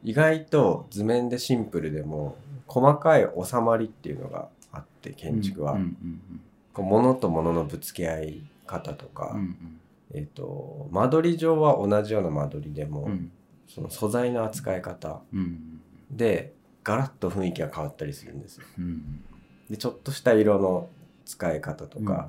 [0.05, 6.41] 意外と図面でシンプルでも細かい収まりっていうのがあって建築は、うんうん
[6.73, 9.81] こう物と物のぶつけ合い方とか、うんうん。
[10.15, 13.31] えっ、と間取り上は同じような間取りでも、うん。
[13.67, 18.65] その素材の扱い方うんでガラッと雰囲気が変わったりするんですよ。
[18.79, 19.23] うん
[19.71, 20.89] でちょっとした色の
[21.25, 22.29] 使い方とか、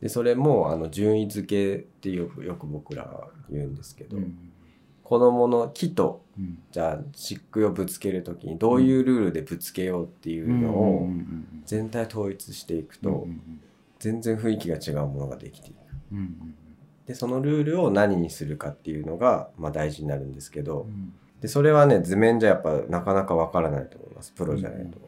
[0.00, 4.52] でそれもあの順位付けってよくよく僕らは言うんですけど、うん
[5.08, 6.58] このもの木とうん。
[6.70, 13.26] じゃあ漆喰をぶつける時にどういうルールでぶつけようっていうのをうんうん全体統一していくうんと
[14.00, 15.76] 全然雰囲気が違うものができていく。
[16.12, 16.54] うんうん
[17.06, 20.82] でそのルールを何にするかっていうのが、まあ、大事になるんですけど。
[20.82, 21.14] うん。
[21.40, 24.32] でそれはね図面じゃやっぱなかなかわからないと思います。
[24.32, 24.98] プロじゃないと。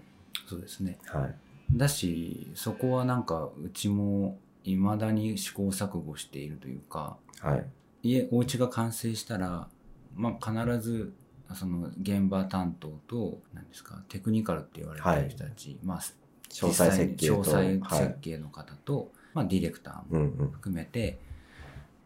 [0.49, 0.97] そうですね。
[1.05, 1.35] はい
[1.75, 7.67] だしそこはなんかうちもいまだに試行錯誤しているというかはい。
[8.03, 9.69] 家お家が完成したら、
[10.15, 11.13] まあ、必ず
[11.55, 20.51] その現場担当と何ですかテクニカルって言われてる人たち、まあ、詳細設計詳細はい設計の方と、まあ、ディレクターもうんうん。
[20.51, 21.19] 含めて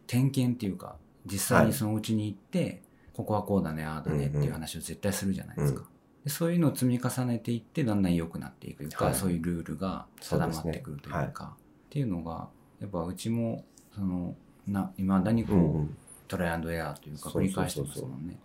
[0.07, 2.83] 点検っていうか実際にそのうちに行って、
[3.15, 5.87] ここはこうだねああだねっていう話を絶対するじゃないですか、うん
[6.25, 9.15] でそういうのを積み重ねていってだんだん良くなっていくというか、はい。
[9.15, 11.47] そういうルールが定まってくるというかそうですね。
[11.85, 12.49] っていうのが
[12.81, 14.35] やっぱうちもその
[14.67, 15.97] ないまだにこう、うんうん。
[16.27, 18.39] トライアンドエアーというか繰り返してますもんね。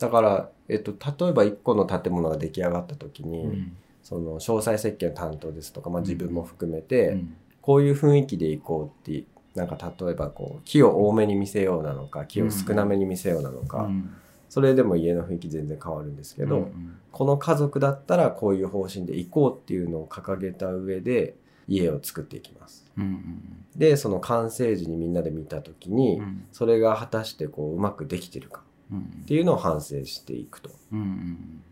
[0.00, 3.76] だから、えっと、例えば1個の建物が出来上がった時に、うん。
[4.02, 6.04] その詳細設計の担当ですとか、まあ、うん。
[6.04, 7.36] 自分も含めて、うん。
[7.60, 14.16] こういう雰囲気でいこうってなんか例えばこう木を多めに見せようなのか木を少なめに見せようなのか、うん
[14.52, 21.36] それでも家の雰囲気全然変わるんですけど、うんこの家族だったらこういう方針でいこうっていうのを掲げた上で
[21.68, 22.90] 家を作っていきます。
[22.98, 26.44] うんうんでその完成時にみんなで見た時に、うん。
[26.52, 30.70] それが果たしてこううまくできてるかうんっていうのを反省していくと。
[30.92, 31.62] うんうん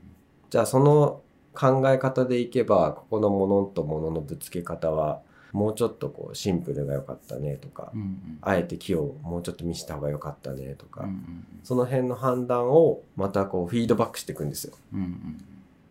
[0.49, 1.21] じゃあその
[1.55, 5.21] 考え方でいけばここのものともののぶつけ方は
[5.53, 8.39] もうちょっとこうシンプルが良かったねとか、うんうん。
[8.43, 14.75] あえて木をもうちょっと見せた方が良かったねとか、うんうんその辺の判断をまたこうフィードバックしていくんですよ。
[14.95, 15.45] うんうん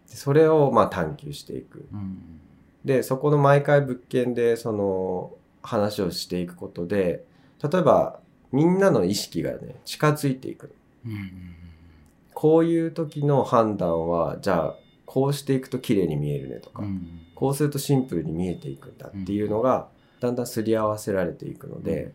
[0.09, 1.85] でそれをまあ探求していく。
[1.93, 2.39] うん
[2.83, 7.25] でそこの毎回物件でその話をしていくことで
[7.61, 8.19] 例えば
[8.53, 10.73] みんなの意識がね近づいていく
[11.05, 11.31] うんうん
[12.33, 19.87] こういう時の判断はじゃあこうしていくと綺麗に見えるねとか、うんこうするとシンプルに見えていくんだっていうのが
[20.19, 22.11] だんだんすり合わせられていくので、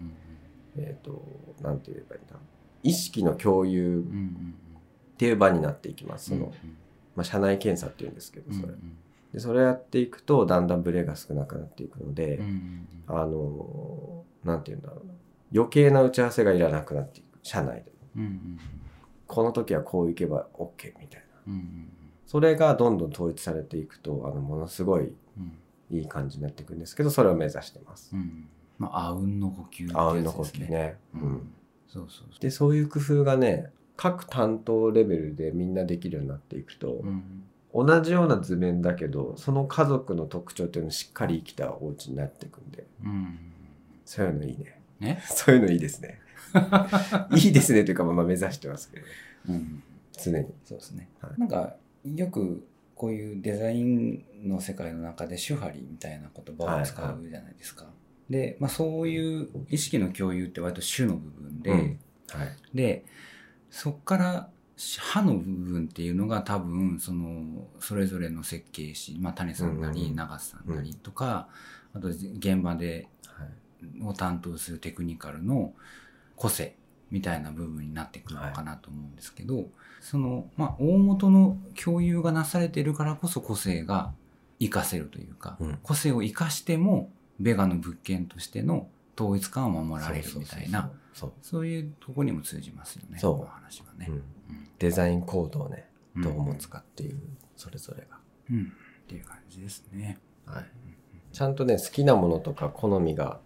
[0.77, 1.25] えっ、と
[1.63, 2.35] なんて言えばいいんだ。
[2.83, 6.29] 意識の共有っていう場になっていきます。
[6.29, 6.53] その、うん
[7.17, 8.75] まあ、社内検査っていうんですけどそれ、
[9.33, 15.15] でそれやっていくとだんだんブレが少なくなっていくので、うんあのなんて言うんだろうな。
[15.55, 17.39] 余計な打ち合わせがいらなくなっていく。
[17.43, 18.29] 社内でも。
[19.27, 21.55] この時はこういけば OK みたいな
[22.35, 25.03] それがどんどん統一されていくとあのものすごい
[25.39, 25.53] うん。
[25.91, 28.11] いい感じになっていくんですけどそれを目指してます。
[28.13, 28.49] うん。
[28.77, 31.33] まああうんの呼吸あうんの呼吸ね、ううん。
[31.35, 31.53] ん、
[31.87, 37.45] そうそうそでそういう工夫がね各担当レベルでみんなできるようになっていくと、ううん。
[37.87, 42.85] 同じような図面だけどその家族の特徴っていうのをしっかり生きたお家になっていくんで。
[43.05, 43.39] うん。
[44.05, 44.81] そういうのいいね。
[44.99, 45.23] ね？
[45.29, 46.21] そういうのいいですね。
[47.37, 49.07] いいですねというかまあ目指してますけど。
[49.51, 49.83] うん。
[50.21, 50.47] 常に。
[50.65, 51.39] そうですね、はい。
[51.39, 57.87] なんかよくこういうデザインの世界の中で手張りみたいな言葉を使うじゃないですか、
[58.31, 61.79] で、まあ、そういう意識の共有って割と主の部分で、うん。
[62.29, 62.57] はい。
[62.75, 63.05] で
[63.71, 71.49] そっから歯の部分っていうのが多分そのそれぞれの設計士、まあ、谷さんなりうんうん長瀬さんなりとか、
[71.95, 73.49] あと現場ではい。
[74.03, 75.75] を担当するテクニカルの
[76.37, 76.75] 個性
[77.11, 79.67] みたいな部分になってくるのかなと思うんですけど、
[80.01, 84.13] その、まあ、大元の共有がなされているからこそ個性が
[84.61, 85.79] 活かせるというか、うん。
[85.83, 88.89] 個性を生かしてもベガの物件としての
[89.19, 90.91] 統一感を守られるみたいな
[91.43, 93.39] そういうところにも通じますよねそう。
[93.39, 94.07] この話はね。
[94.07, 94.19] そう、う。
[94.19, 94.23] ん、
[94.79, 96.23] デザインコードをねうん。
[96.23, 97.19] どう持つかっていう
[97.57, 98.19] それぞれが、
[98.51, 98.73] うん。
[99.05, 100.19] っていう感じですね。
[100.47, 100.65] はい、
[101.33, 103.41] ちゃんとね好きなものとか好みが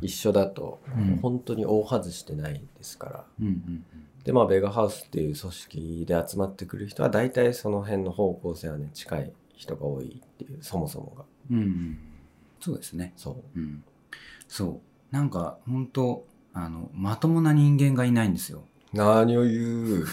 [0.00, 3.84] 一緒だと、うん本当に大外してないですからうんうん
[4.24, 11.56] でまあベガハウスっていう組織で集まってくる人は大体その辺の方向性はね近い人が多いっていうそもそもがうん。
[11.56, 11.98] うんうん、
[12.60, 13.12] そうですね。
[13.16, 13.82] そううん。
[14.46, 14.80] そ
[15.10, 15.14] う。
[15.14, 18.64] なんか本当あのまともな人間がいないんですよ。
[18.92, 19.52] 何を言
[20.02, 20.04] う？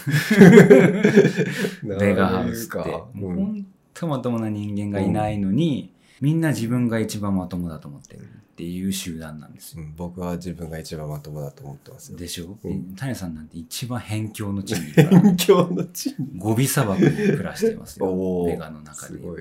[1.98, 3.02] ベガハウスって。
[3.16, 8.24] うんう本当まともな人間がいないのに、みんな自分が一番まともだと思ってるっ
[8.56, 9.76] ていう集団なんです。
[9.76, 9.82] よ。
[9.82, 12.12] うん僕は自分が一番まともだと思ってます。
[12.12, 12.94] よでしょ、うん。
[12.96, 16.38] 谷さんなんて一番辺境の地にいるから、勉強の地に。
[16.38, 18.44] ゴビ砂漠に暮らしてますよ。
[18.46, 19.36] ベガの中で言っ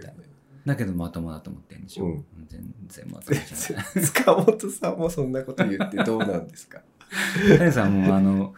[0.66, 2.26] だけどまともだと思ってるんでしょ、うん。
[2.50, 3.86] 全然まともじゃない。
[4.04, 6.82] 塚本さんもそんなこと言ってどうなんですか？
[7.58, 8.54] 谷さんもあの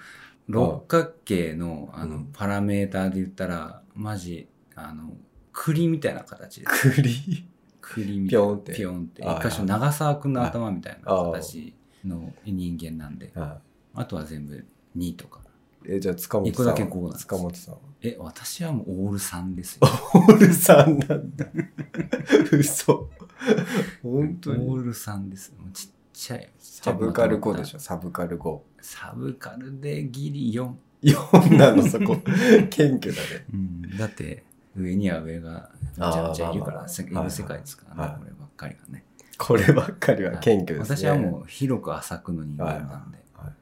[0.48, 2.30] 六角形のあのうん。
[2.34, 5.14] パラメーターで言ったらマジあの
[5.52, 7.48] 栗みたいな形で栗？
[7.94, 8.56] 栗みたいな。
[8.58, 9.22] ピョンって。
[9.22, 11.74] 一箇所長澤君の頭みたいな形
[12.06, 13.32] の人間なんで。
[13.36, 13.58] あ
[13.96, 14.66] あとは全部
[14.98, 15.42] 2とか。
[15.88, 16.54] えじゃあ塚本さん。
[16.54, 17.80] 一個だけこう塚本さんは？
[18.02, 19.88] え私はもうオール3ですよ。
[20.14, 21.46] オールさんなんだ。
[22.52, 23.10] 嘘。
[24.04, 26.50] 本当オーにル3ですもうちっちゃい。
[26.60, 27.78] サブカル5でしょ？
[27.78, 30.72] ょサブカル5サブカルでギリ4、
[31.04, 32.18] 4なのそこ。
[32.70, 33.46] 謙虚だね。
[33.54, 34.44] うん、だって
[34.78, 38.12] 上には上がめちゃめちゃいるからせいる世界ですからね、はい。
[38.12, 39.04] はいこればっかりがね。
[39.38, 40.98] こればっかりは謙虚ですね。
[40.98, 43.18] 私はもう広く浅くの人間なんで。
[43.36, 43.54] はい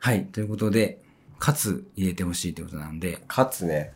[0.00, 0.26] はい。
[0.26, 1.02] ということで、
[1.38, 3.92] かつ入れてほしいということなんで、かつね。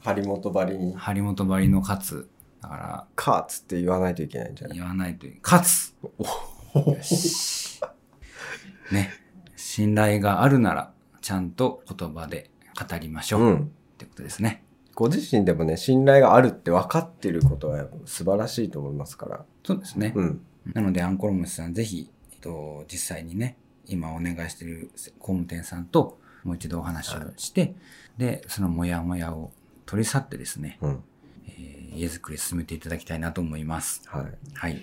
[0.00, 0.94] 張本張りに。
[0.94, 2.28] 張本張りのかつ。
[2.62, 4.78] だから、「かつ」って言わないといけないんじゃない？
[4.78, 5.38] 言わないといい。
[5.40, 5.94] かつ
[6.74, 7.80] よし。
[8.92, 9.10] ね。
[9.56, 13.42] 信頼があるなら、ちゃんと言葉で語りましょう。
[13.42, 13.72] っうん。
[13.96, 14.64] てことですね。
[14.98, 20.12] ご自身でもね信頼があるって分かってることは素晴らしいと思いますからそうですね。
[20.16, 20.40] うん
[20.74, 23.56] なので、アンコロムシさん、ぜひ、えっと、実際にね、
[23.86, 27.74] 今お願いしている工務店さんと、もう一度お話をして、
[28.18, 29.50] で、そのモヤモヤを
[29.86, 31.02] 取り去ってですね、うん
[31.46, 34.02] えー家づくり進めていただきたいなと思います。
[34.06, 34.82] はいはい。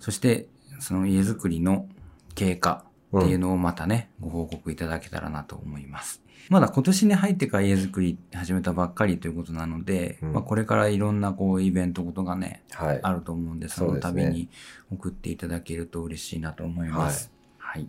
[0.00, 0.48] そして、
[0.80, 1.86] その家づくりの
[2.34, 2.84] 経過
[3.16, 6.22] っていうのをまたね、ご報告いただけたらなと思います。
[6.50, 14.48] まだ今年に入ってから家づくり始めたばっかりということなので、うんまあこれからいろんなこうイベントごとがね、はいあると思うんで、その度に
[14.90, 17.30] 送っていただけると嬉しいなと思います。
[17.58, 17.86] はい。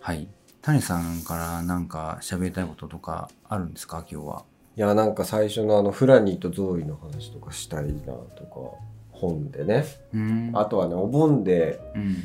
[0.00, 0.28] はい。
[0.62, 4.04] 谷さんからなんか喋りたいこととかあるんですか？
[4.10, 4.44] 今日は。
[4.76, 8.76] いやなんか最初のあのフラニーとゾーイの話とかしたいなとか
[9.10, 10.50] 本でねうん。
[10.54, 12.16] あとはねお盆でうん。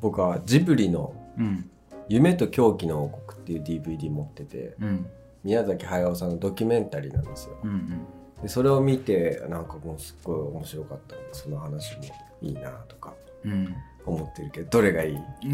[0.00, 1.70] 僕はジブリのうん。
[2.10, 5.06] 「夢と狂気の王国」っていう DVD 持っててうん。
[5.42, 7.70] 宮崎駿さんのドキュメンタリーなんですようん。
[7.70, 8.06] うん。
[8.42, 12.02] でそれを見てなんかもうすっごい面白かったんでその話も
[12.42, 13.74] いいなとかうん。
[14.06, 15.18] 思ってるけどどれがいい？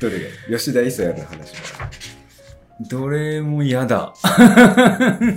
[0.00, 0.56] どれがいい？
[0.56, 1.54] 吉田磯谷の話
[2.90, 4.12] どれも嫌だ。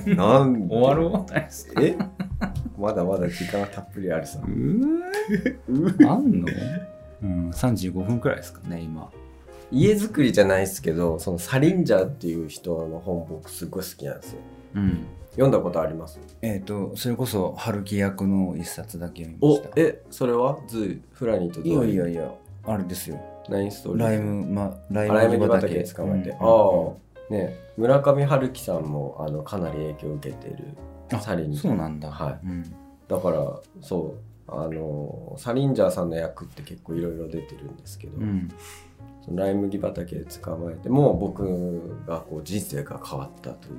[0.07, 0.75] なんで？
[0.75, 1.97] 終わろうえ？
[2.77, 6.47] まだまだ時間はたっぷりあるさうーあんの？
[7.21, 9.09] うん、35分くらいですかね、今。
[9.71, 14.39] 家づくりじゃないですけどそのサリンジャーっていう人の本僕すごい好きなんですよ。
[14.75, 15.05] うん。
[15.31, 16.19] 読んだことあります？
[16.41, 19.69] えっ、と、それこそ、春樹役の一冊だけ読みまおした。
[19.75, 20.57] えそれは？
[20.67, 22.33] ズーフラニーとゾいーやいやいや、
[22.65, 23.21] あれですよ。
[23.47, 24.03] ナインストーリー？
[24.03, 26.35] ライム、ま、ライあライ麦麦畑捕まえて、うん。
[26.35, 26.91] あ
[27.29, 27.33] あ。
[27.33, 30.75] ね村上春樹さんもあのかなり影響を受けてる
[31.13, 31.67] あサリンジャー。
[31.67, 32.11] そうなんだ。
[32.11, 32.39] はい。
[32.43, 32.63] うん。
[33.07, 34.19] だからそう
[34.51, 38.49] あのサリンジャーさんの役って結構いろいろ出てるんですけど、うん。
[39.23, 43.75] そのライ麦畑で捕まえてもう僕がこう人生が変わったという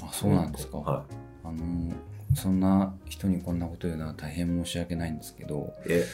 [0.00, 0.78] 本あ、そうなんですか。
[0.78, 1.04] は
[1.44, 1.92] あの、
[2.34, 6.04] そんな人にこんなこと言うのは大変申し訳ないんですけど、い、え？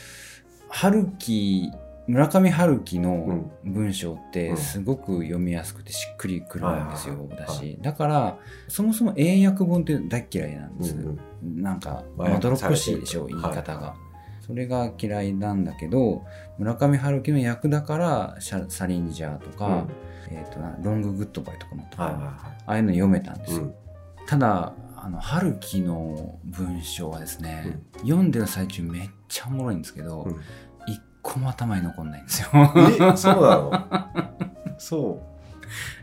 [0.69, 1.71] 春樹、
[2.07, 3.51] 村上春樹のん。
[3.65, 4.57] 文章ってうん。
[4.57, 7.47] すごく読みやすくてしっくりくるんですよはいはいはい。
[7.47, 8.39] だしだから
[8.69, 11.63] そもそも英訳本って大っ嫌いなんです、うんうん。
[11.63, 14.07] なんかまどろっこしいでしょ言いる方が、はい
[14.47, 16.25] それが嫌いなんだけど
[16.57, 19.89] 村上春樹の役だからシャサリンジャーとか、うん。
[20.31, 22.11] えー、となロンググッドバイとかもあったかな。
[22.13, 22.33] はいはいは
[22.67, 23.75] ああいうの読めたんですよ、いうん。
[24.27, 30.27] ただあの春樹の文章はですね、読んでる最中めっちゃおもろいんですけど、
[31.33, 32.49] 個も頭に残んないんですよ。
[32.55, 33.73] えそうなの
[34.79, 35.21] そ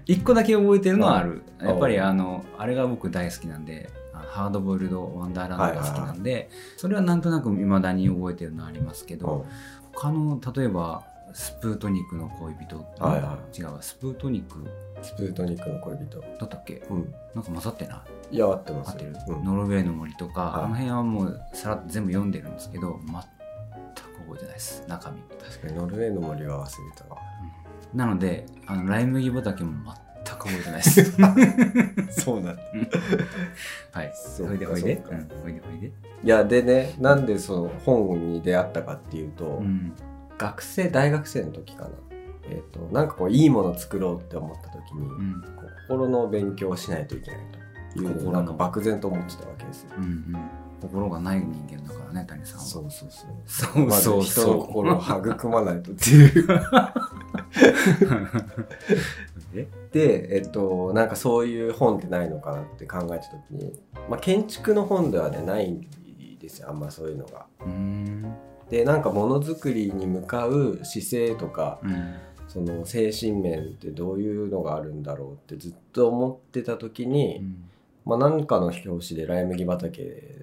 [0.05, 1.43] 一個だけ覚えてるのはある。
[1.59, 9.45] うんやっぱりあの、あれが僕大好きなんで、あハードボイルド・ワンダーランドが好きなんで、それはなんとなく未だに覚えてるのはありますけう、ど、
[9.93, 14.65] 他の、例えば、スプートニクの恋人、はいは違うわ、スプートニク。
[15.01, 16.19] スプートニクの恋人。
[16.19, 16.83] だったっけ？
[16.89, 17.13] うん。
[17.33, 18.36] なんか混ざってない？
[18.36, 18.89] いや合ってます。
[18.91, 19.43] 合ってる、うん。
[19.45, 20.65] ノルウェーの森とか、はい。
[20.65, 22.99] あの辺はもうさらっと全部読んでるんですけど、
[24.23, 25.21] 覚えてないです、中身。
[25.21, 27.21] 確かにノルウェーの森は忘れたわ
[27.93, 29.93] なので、あのライ麦畑も
[30.25, 31.12] 全く覚えてないです。
[32.21, 32.62] そうなんだ
[33.91, 34.12] はい。
[34.15, 35.03] そうおいでおいで。
[35.05, 35.88] そうん、おいでおいで。
[35.88, 39.93] いやでねなんでその本に出会ったかっていうと、うん。
[40.38, 41.89] 学生大学生の時かな
[42.49, 45.43] えっ、となんかこういいもの作ろうって思った時に、うん。
[45.88, 47.39] 心の勉強をしないといけない
[47.95, 49.89] というのをなんか漠然と思ってたわけですよ。
[49.97, 50.49] うんうん。
[50.84, 52.63] 心がない人間だからね、谷さんは。
[52.63, 53.30] そうそうそう。
[53.74, 54.60] そうまずそう人のそう。
[54.60, 56.48] 心を育まないとっていう。
[59.56, 65.88] え で、えっと、なんかそういう本ってないのかなって考えた時に、まあ、建築の本ではねないん
[66.39, 67.46] ですよあんまそういうのが。
[68.69, 72.13] でなんかものづくりに向かう姿勢とかうん。
[72.50, 77.69] その精神面ってどういうのがあるんだろうってずっと思ってた時に、うん
[78.06, 80.42] まあ、何かの表紙で「ライ麦畑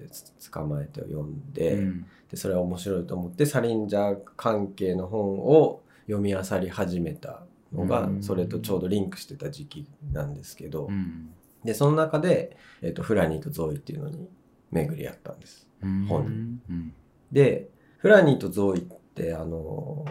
[0.51, 7.43] 捕まえて」を読んで,、うんでそれは面白いと思ってサリンジャー関係の本を読み漁り始めた
[7.73, 11.29] のが、うんそれとちょうどリンクしてた時期なんですけど、うん
[11.63, 14.27] でその中で、えっとフラニーとゾーイっていうのに
[14.71, 15.67] 巡り合ったんです。
[15.83, 16.05] うん。
[16.07, 16.93] 本うん。
[17.31, 20.05] でフラニーとゾーイってあの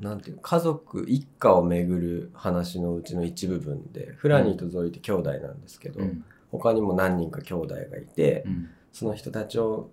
[0.00, 6.24] なんていうの家族一家を巡る話のうちの一部分でフラニーとゾーイって兄弟なんですけど、うん。
[6.52, 8.68] 他にも何人か兄弟がいて、うん。
[8.94, 9.90] その人たちを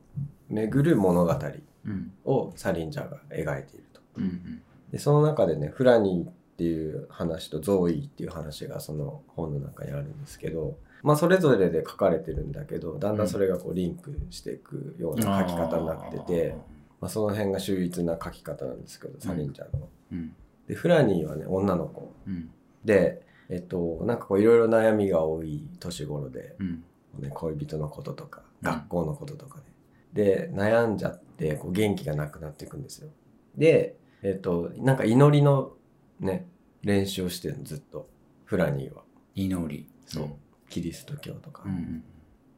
[0.48, 1.36] 巡る物語
[1.84, 2.12] うん。
[2.24, 4.02] をサリンジャーが描いていると。
[4.18, 4.62] うん。
[4.92, 16.56] でその中でねフラニーっていう話とゾーイっていう話がその本の中にあるんですけど、まあ、それぞれで書かれてるんだけどだんだんそれがこうリンクしていくような書き方になってて、
[17.00, 19.90] まあ、その辺が秀逸な書き方なんですけどサリンジャーの。
[20.12, 20.36] うん。
[20.68, 22.52] でフラニーはね女の子うん。
[22.86, 26.84] でえっとなんかこういろいろ悩みが多い年頃で、うん。
[27.20, 29.64] ね、恋人のこととかうん学校のこととかね、
[30.14, 33.10] で悩んじゃってこう元気がなくなっていくんですよ
[33.58, 35.74] でえっとなんか祈りの
[36.20, 36.48] ね
[36.84, 38.08] 練習をしてるのずっと
[38.46, 39.04] フラニーは
[39.36, 39.88] 祈り。
[40.06, 40.30] そう
[40.70, 42.04] キリスト教とか、うん。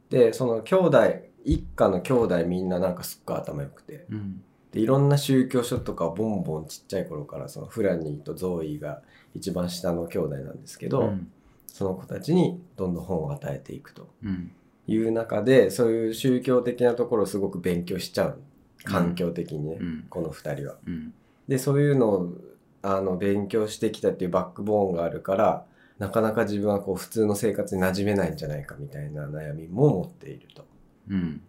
[0.10, 1.00] でその兄弟
[1.44, 4.44] 一家の兄弟みんななんかすっごい頭良くてうん。
[4.72, 9.02] でいろんな宗教書とかをボンボンちっちゃい頃からそのフラニーとゾーイが
[9.36, 11.32] 一番下の兄弟なんですけど、うん。
[11.68, 14.52] その子たちにどんどん本を与えていくとうん。
[14.88, 18.40] いう中でそういう宗教的なところをすごく勉強しちゃう
[18.84, 20.06] 環境的にね、うん。
[20.10, 20.76] この2人は。
[20.86, 21.14] うん。
[21.48, 22.34] でそういうのを
[22.82, 25.66] あの勉強してきたっていうバックボーンがあるから
[26.00, 30.66] なかなか自分はこう普通の生活に馴染めないんじゃないかみたいな悩みも持っていると。
[31.10, 31.42] うん。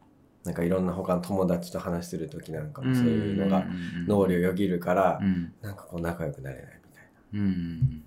[0.44, 5.52] なんかいろんな他の友達と話してる時なんかもそういうのがうん脳裏をよぎるからうん。
[5.60, 7.40] なんかこう仲良くなれないみたいな。
[7.40, 8.02] うん。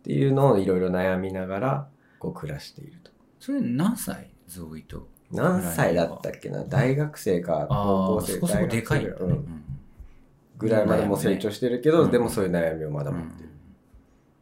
[0.00, 3.10] っていうのをいろいろ悩みながらこう暮らしていると。
[3.40, 4.30] それ何歳？
[4.46, 5.08] ゾーイと。
[5.32, 6.64] 何歳だったっけな？
[6.64, 9.04] 大学生か高校生そこそこでかい。
[9.04, 9.10] ね。
[9.18, 9.64] うん。
[10.58, 13.48] ぐらいまでもう成長してるけど、うんでもそういう悩みをまだうん持ってる。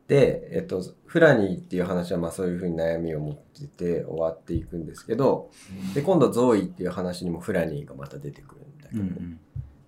[0.07, 5.51] で、えっと、フラニーっていう話はまあそういうふうに悩みを持ってて終わっていくんですけど、
[5.95, 9.41] で、今度ゾーイっていう話にもフラニーがまた出てくるんだけど、うんうん。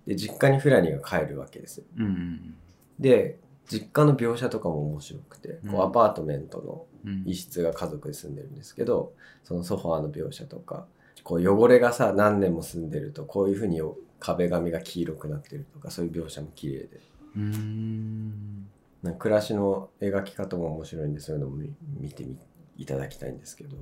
[0.06, 1.84] で、実家にフラニーが帰るわけですよ。
[1.98, 2.54] うんうん。
[2.98, 3.38] で、
[3.68, 5.70] 実家の描写とかも面白くて、うん。
[5.72, 7.22] こうアパートメントのうん。
[7.24, 9.12] 一室が家族で住んでるんですけど
[9.44, 10.86] そのソファーの描写とか
[11.22, 13.80] こう汚れがさ何年も住んでるとこういうふうに
[14.18, 17.00] 壁紙が黄色くなってるとかそういう描写も綺麗で。
[17.36, 18.66] うーん。
[19.02, 22.36] なんか暮らしの描き方も面白いんでそういうのも見見てみ
[22.76, 23.76] いただきたいんですけど。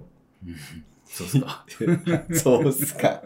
[0.47, 0.55] うん。
[1.07, 1.66] そうっすか。
[2.35, 3.22] そうっすか。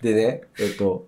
[0.00, 1.06] でねえっと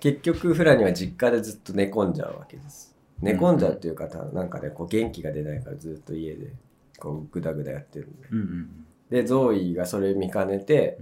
[0.00, 6.52] 結局フラには実家でずっと寝込んじゃうわけです寝込んじゃうっていう方なんかねこう元気が出ないからずっと家で
[6.98, 8.28] こうグダグダやってるんで。
[8.30, 10.98] うんうんでゾーイがそれ見かねて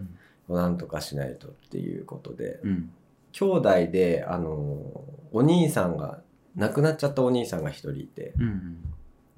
[0.49, 2.91] うん、なんとかしないとっていうことで、うん。
[3.33, 4.51] 兄弟で、あの
[5.33, 6.21] お兄さんが、
[6.57, 8.83] 亡くなっちゃったお兄さんが一人いて、うん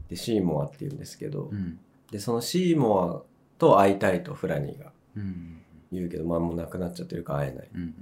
[0.08, 1.78] で、シーモアっていうんですけど、うん。
[2.10, 5.58] で、そのシーモアと会いたいとフラニーがうん。
[5.92, 7.68] 言うけど、まあもう亡くなっちゃってるから会えない。
[7.74, 7.94] うん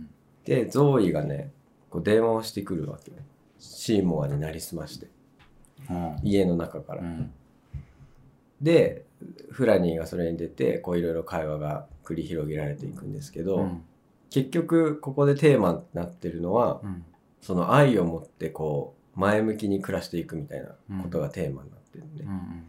[0.45, 1.51] で、ゾーイがね、
[1.91, 3.19] こう電話をしてくるわけよ。
[3.61, 5.07] シーモアになりすまして、
[5.89, 6.17] うん。
[6.25, 7.03] 家の中から。
[7.03, 7.33] うん。
[8.61, 9.05] で、
[9.51, 13.85] フラニーがそれに出て、こういろいろ会話が繰り広げられていくんですけど、うん。
[14.31, 17.05] 結局ここでテーマになってるのは、うん。
[17.41, 20.69] その愛を持ってこう前向きに暮らしていくみたいな
[21.03, 22.65] ことがテーマになってるんで、うん。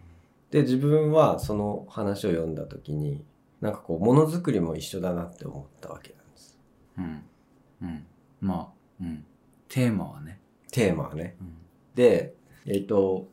[0.49, 3.23] で自分はその話を読んだ時に
[3.61, 6.59] なんかこうものづくりも一緒だなって思ったわけなんです。
[6.97, 7.23] うん。
[7.81, 8.05] うん。
[8.39, 9.25] まあうん。
[9.67, 10.40] テーマはね
[10.71, 11.35] テーマはね。
[11.39, 11.53] うん。
[11.95, 12.33] で
[12.65, 13.27] えっ、と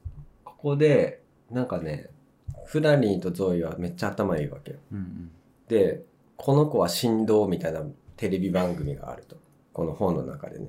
[0.45, 2.09] ここでなんかね
[2.67, 4.79] フラニーとゾイはめっちゃ頭いいわけよ。
[4.93, 5.31] うん
[5.69, 6.03] で
[6.37, 7.83] この子は振動みたいな
[8.17, 9.37] テレビ番組があると。
[9.73, 10.69] この本の中でね。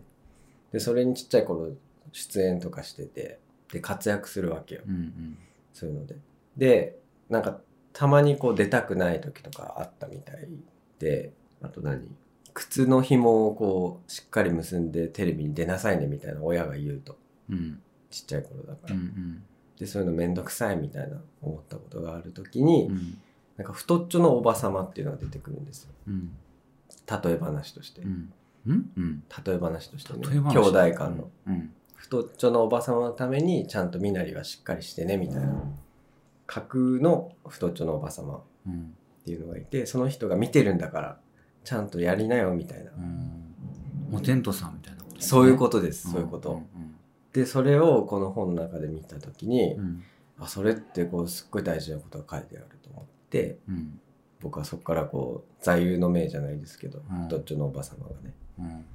[0.72, 1.72] でそれにちっちゃい頃
[2.12, 3.40] 出演とかしてて
[3.72, 4.82] で活躍するわけよ。
[4.88, 5.38] うんうん。
[5.74, 6.16] そういうので。
[6.58, 7.00] で
[7.30, 7.62] なんか
[7.94, 10.48] たまにこう出たくない時とかあったみたい
[11.00, 12.08] であと何？
[12.60, 17.18] 靴の紐をこうしっかり結んでテレビに出なさいねみたいな親が言うと。
[17.50, 17.80] うん。
[18.10, 19.44] ちっちゃい頃だから、うんうん。
[19.80, 23.18] でそういうのめんどくさいみたいな思ったことがある時に、うん。
[23.56, 25.92] なんか太っちょのおばさまっていうのが出てくるんですよ。
[26.08, 26.32] うん。
[27.24, 28.34] 例え話として、うん。
[28.68, 30.28] 例え話としてね。
[30.28, 31.72] 兄弟間の、うん。
[31.96, 35.64] 太っちょのおばさまのためにちゃんと身なりはしっかりしてねみたいな。
[36.46, 41.18] 架空の太っちょのおばさまっうんていうのがいてその人が見てるんだから
[41.64, 44.16] ちゃんとやりなよみたいな、うん。
[44.16, 46.66] おテントさんみたいなことそういうこととです、そういうこと、ん
[47.34, 50.04] でそれをこの本の中で見た時に、うん。
[50.40, 54.00] あそれってこうすっごい大事なことが書いてあると思ってうん。
[54.42, 57.24] 僕はそこからこう座右の銘じゃないですけど、うん。
[57.24, 58.86] 太っちょのおばさまがね、うん。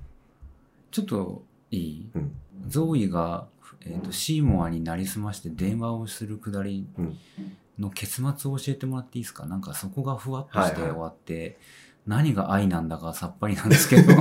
[0.90, 2.10] ちょっといい？
[2.14, 2.32] うん。
[2.66, 3.46] ゾーイが、
[3.82, 7.18] えー、とシーモアになりすまして電話をするくだりうん。
[7.78, 9.44] の結末を教えてもらっていいですか？
[9.46, 10.90] なんかそこがふわっとしてはいはい。
[10.92, 11.58] 終わって、
[12.06, 14.12] 何が愛なんだかさっぱりなんですけど。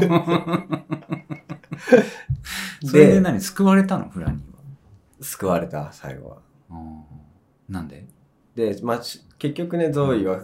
[2.85, 4.09] それで何救われたの？
[4.09, 4.43] フラニーは。
[5.21, 6.37] 救われた最後は。
[6.71, 7.03] うん
[7.69, 8.05] なんで？
[8.55, 10.41] で、まあ、し結局ねゾーイは、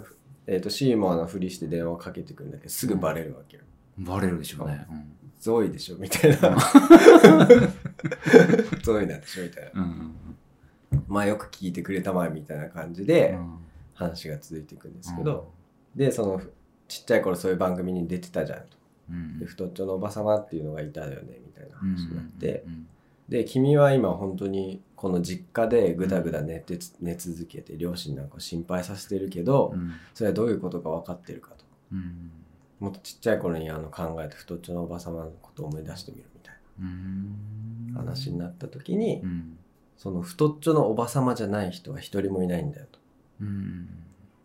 [0.48, 3.64] えー、とシーモアのふりして電話をかけてくるんだけどすぐバレるわけよ。
[3.98, 4.88] バレるでしょうね。
[5.40, 5.98] ゾーイでしょ？
[5.98, 6.38] みたいな。
[8.84, 9.44] ゾーイなんでしょ？
[9.44, 9.82] みたいな。
[9.82, 10.16] うんうん
[11.08, 13.60] まあよく聞いてくれたまえみたいな感じうでん。
[13.94, 15.52] 話が続いていくんですけど、
[15.96, 16.42] でその
[16.90, 18.60] ちっちゃい頃そういう番組に出てたじゃん。
[18.60, 18.66] と。
[19.10, 19.40] うん。
[19.40, 22.88] で太っちょのおばさまっていうのがいたよねみたいな話になって、うん。
[23.30, 29.94] で君は今本当にこの実家でぐだぐだ寝て、寝続けて両親なんかを心配させてるけど、うん。
[30.14, 31.64] それはどういうことか分かってるかと。
[31.94, 32.32] うん。
[32.80, 37.94] もっとちっちゃい頃にあの考えて太っちょのおばさまのことを思い出してみるみたいうん。
[37.94, 39.58] な話になった時に、うん。
[39.98, 43.00] その太っちょのおばさまじゃない人は一人もいないんだよと。
[43.42, 43.90] うん。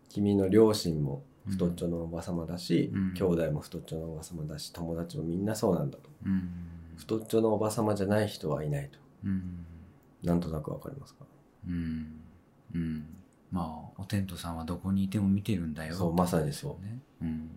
[0.08, 3.14] 君の両親も太っちょのおばさまだし、うん。
[3.14, 6.08] 兄弟も太っちょのおばさまだし友達もみんなそうなんだと。
[6.24, 6.48] うん。
[6.96, 8.98] 太っちょのおばさまじゃない人はいないと。
[9.24, 9.66] うん。
[10.22, 11.26] なんとなくわかりますか？
[11.68, 12.20] うん。
[12.74, 13.06] うん。
[13.50, 15.94] まあおテントさんはどこにいても見てるんだよ。
[15.94, 16.84] そうまさにそう。
[16.84, 16.98] ね。
[17.20, 17.50] うん。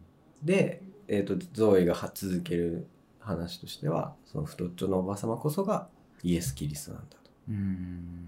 [0.43, 2.87] で、えー、とゾーイがは続ける
[3.19, 5.87] 話としてはその太っちょのおばさまこそが
[6.23, 7.31] イエス・キリストなんだと。
[7.49, 8.27] うん。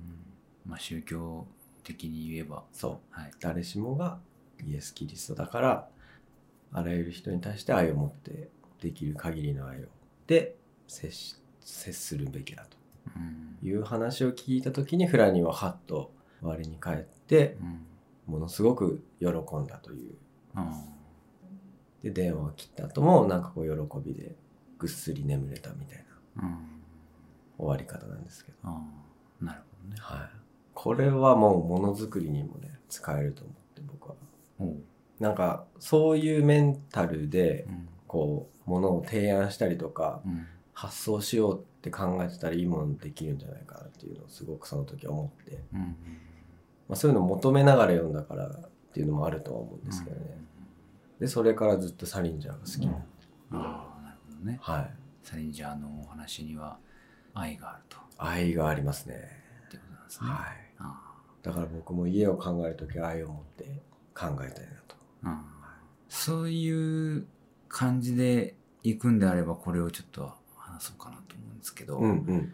[0.66, 1.46] まあ宗教
[1.84, 2.64] 的に言えば。
[2.72, 2.98] そう。
[3.10, 3.32] はい。
[3.40, 4.20] 誰しもが
[4.66, 5.88] イエス・キリストだから
[6.72, 8.50] あらゆる人に対して愛を持って
[8.82, 9.88] できる限りの愛を。
[10.28, 10.56] で
[10.88, 11.12] 接
[11.92, 12.78] するべきだと。
[13.16, 13.58] うん。
[13.68, 17.86] いう話を聞いた時にフラニーはハッと我に返ってうん。
[18.34, 20.16] ものすごく喜んだという。
[20.56, 20.72] あ
[22.04, 24.36] で電話を切った後もなんかこう喜びで
[24.78, 26.06] ぐっすり眠れたみたい
[26.38, 26.44] な
[27.58, 28.70] 終わり方なんですけど、
[29.42, 29.98] なるほどね。
[30.00, 30.30] はい、
[30.74, 33.56] これはもうものづくりにもね使えると思う
[35.20, 45.86] なんかそういうメンタルでうんこうものを提案したりとかうん発想しようって考えてたらいいものできるんじゃないかなっていうのをすごくその時思って、うんうん
[46.88, 50.22] まあ、そういうのを求めながら読んだからっていうのもあるとは思うんですけどね、
[51.20, 52.94] でそれからずっとサリンジャーが好きにな。
[52.94, 53.04] って、
[53.52, 54.58] ああなるほどね。
[54.62, 54.92] はい。
[55.22, 56.78] サリンジャーのお話には
[57.34, 57.98] 愛があると。
[58.18, 59.16] 愛がありますね、
[59.68, 60.40] ってことなんですね、はい。
[60.80, 61.02] あ
[61.44, 63.82] だから僕も家を考える時は愛を持って
[64.20, 64.96] 考えたいなと。
[65.24, 65.40] あうん。
[66.10, 67.26] そういう
[67.70, 72.54] 感じで行くんであればこれをちょっと話そうかなと思うんですけど、うんうん。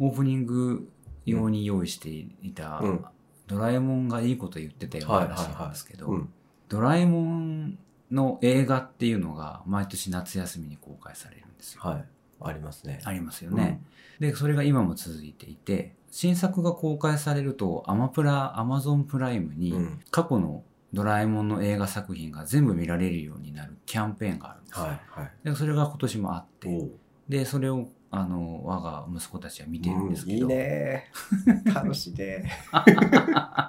[0.00, 0.88] オープニング
[1.26, 3.04] 用に用意していた、うん。
[3.46, 6.26] ドラえもんがいいこと言ってたような話なんはですけど、
[6.68, 7.78] ドラえもん
[8.10, 11.82] の映画っていうのが毎年夏休みに公開されるんですよ。
[11.82, 12.04] はい。
[12.40, 13.00] ありますね。
[13.04, 13.82] ありますよね。
[14.20, 20.00] で、それが今も続いていて、新作が公開されると、アマプラ、アマゾンプライムにうん。
[20.10, 20.62] 過去の
[20.92, 24.78] ドラえもんの映画作品が全部見られるようになるキャンペーンがあるんです。
[24.78, 24.84] よ。
[24.84, 25.32] はいはい。
[25.44, 26.88] でそれが今年もあって、
[27.28, 31.10] で、それを、あの、我が息子たちは見てるんですけど、うんいいね。
[31.74, 32.50] 楽しいね。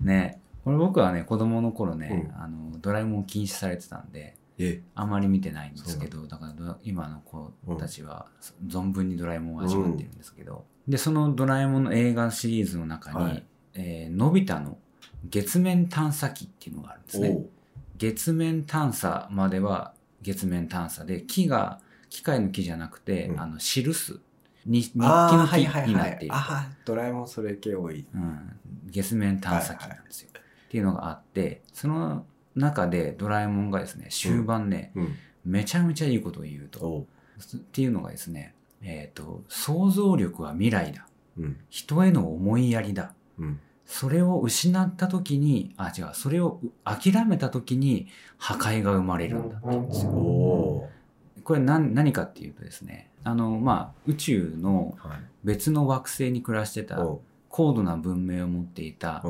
[0.00, 2.42] ね、これ僕はね、子供の頃ね、うん。
[2.42, 8.26] あの、ドラえもん禁止されてたんで、えあまり見てないんですけど、だからド今の子たちは
[8.66, 13.46] 存分にドラえもんを味わってるんですけど、で、そのドラえもんの映画シリーズの中に、はい。
[13.74, 14.78] えーのび太の
[15.24, 17.44] 月面探査機っていうのがあるんですね。
[17.96, 19.92] 月面探査までは
[20.22, 24.20] 月面探査で、木が、機械の木じゃなくて、うんあの、記す。
[24.66, 26.34] に日記あの木ーはいはいになっている。
[26.34, 37.06] ああドラえもんそれ系多いうん、月面探査機なんですよ、っていうのがあって、その中でドラえもんがですね、終盤ね、うんめちゃめちゃいいことを言うと。
[37.56, 41.06] っていうのがですね、えっ、と、想像力は未来だ。
[41.38, 43.14] うん人への思いやりだ。
[43.38, 43.60] うん
[43.90, 48.06] それを失った時に、あ、違う、それを諦めた時に
[48.38, 50.10] 破壊が生まれるんだって言うんですよ。
[50.12, 50.88] お
[51.42, 54.96] これ何何かっていうとですね、あの、まあ、宇宙の
[55.42, 57.04] 別の惑星に暮らしてた
[57.48, 59.24] 高度な文明を持っていた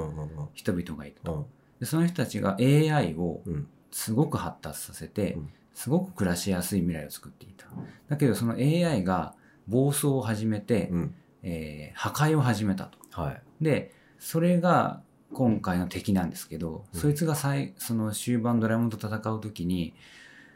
[0.53, 1.35] 人々がいると。
[1.35, 1.47] うん。
[1.81, 3.67] でその人たちが AI をうん。
[3.91, 7.67] すごく発達させてうん、すごく暮らしやすい未来を作っていた。
[8.09, 9.35] だけどその AI が
[9.67, 11.15] 暴走を始めて、うん。
[11.43, 12.99] えー破壊を始めたと。
[13.11, 13.43] はい。
[13.63, 15.01] で、それが
[15.33, 19.95] 今回の敵なんですけど、うんそいつが最その終盤ドラえもんと戦う時に、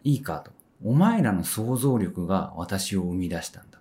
[0.04, 0.52] いいかと。
[0.84, 3.78] お前らの想像力が私を生み出したんだ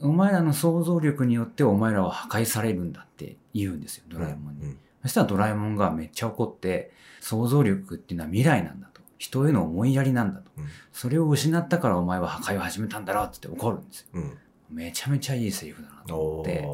[0.00, 0.08] と。
[0.08, 4.64] お前らの想像力によってお前らは破壊されるんだって言うんですよ、ドラえもんに。
[4.64, 9.00] うんそしたらドラえもんがめっちゃ怒って、想像力っていうのは未来なんだと。
[9.16, 10.50] 人への思いやりなんだと。
[10.58, 14.08] うんそれを失ったからお前は破壊を始めたんだろうって怒るんですよ。
[14.14, 14.38] うん
[14.70, 16.64] めちゃめちゃいいセリフだなと思おって。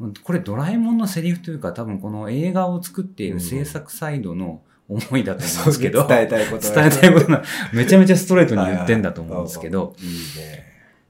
[0.00, 0.14] ーうん。
[0.14, 7.42] これドラえもんのセリフというか多分この映画を作っている制作サイドの思いだと思うんですけど、伝えたいこと伝えたいことが
[7.72, 9.94] めちゃめちゃストレートに言ってんだと思うんですけど、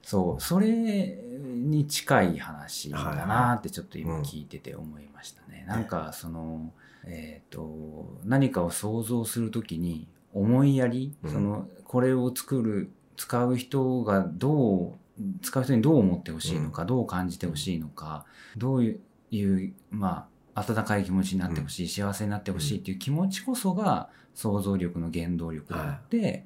[0.03, 5.65] そう、それに近い話だなってちょっと今聞いてて思いましたね。
[5.67, 6.73] なんかその、
[7.07, 11.31] えっ、と、何かを想像するときに思いやり、うん。
[11.31, 14.93] その、これを作る、使う人がどう、
[15.43, 18.25] 使う人にどう思ってほしいのか、どう感じてほしいのか、
[18.57, 26.45] どういう、まあ、温かい気持ちになってほしい、幸せになってほしいっていう気持ちこそが想像力の原動力であって、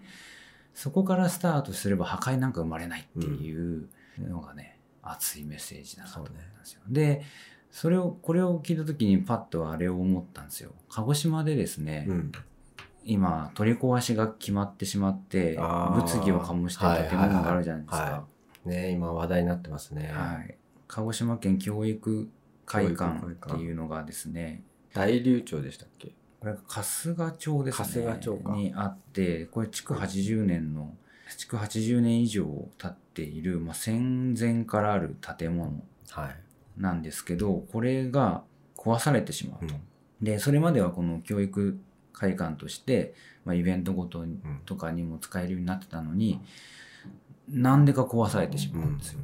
[0.75, 6.81] そこからスタートすれば破壊なんか生まれないっていうのがね、熱いメッセージだなと思ったんですよ。
[6.89, 7.23] で、
[7.71, 10.73] それを、これを聞いた時にパッとあれを思ったんですよ。
[10.89, 12.33] 鹿児島でですね、うん。
[13.05, 17.97] 今取り壊しが決まってしまって、物議を醸してる建物があるじゃないですか。
[17.97, 18.27] はいはいは
[18.65, 20.57] ね今話題になってますねはい。
[20.87, 22.29] 鹿児島県教育
[22.67, 24.63] 会館っていうのがですね、
[24.93, 26.13] 大流町でしたっけ？
[26.41, 28.05] これが春日町ですね。
[28.07, 30.95] 春日町かにあって、これ築80年の、
[31.39, 36.37] 築80年以上経っている、まあ、戦前からある建物はい
[36.81, 38.43] なんですけど、これが
[38.77, 39.75] 壊されてしまうと。
[40.21, 41.79] で、それまではこの教育
[42.13, 44.25] 会館として、まあ、イベントごと
[44.67, 46.43] とかにも使えるようになってたのに、なん
[47.85, 49.21] でか壊されてしまうんですよ。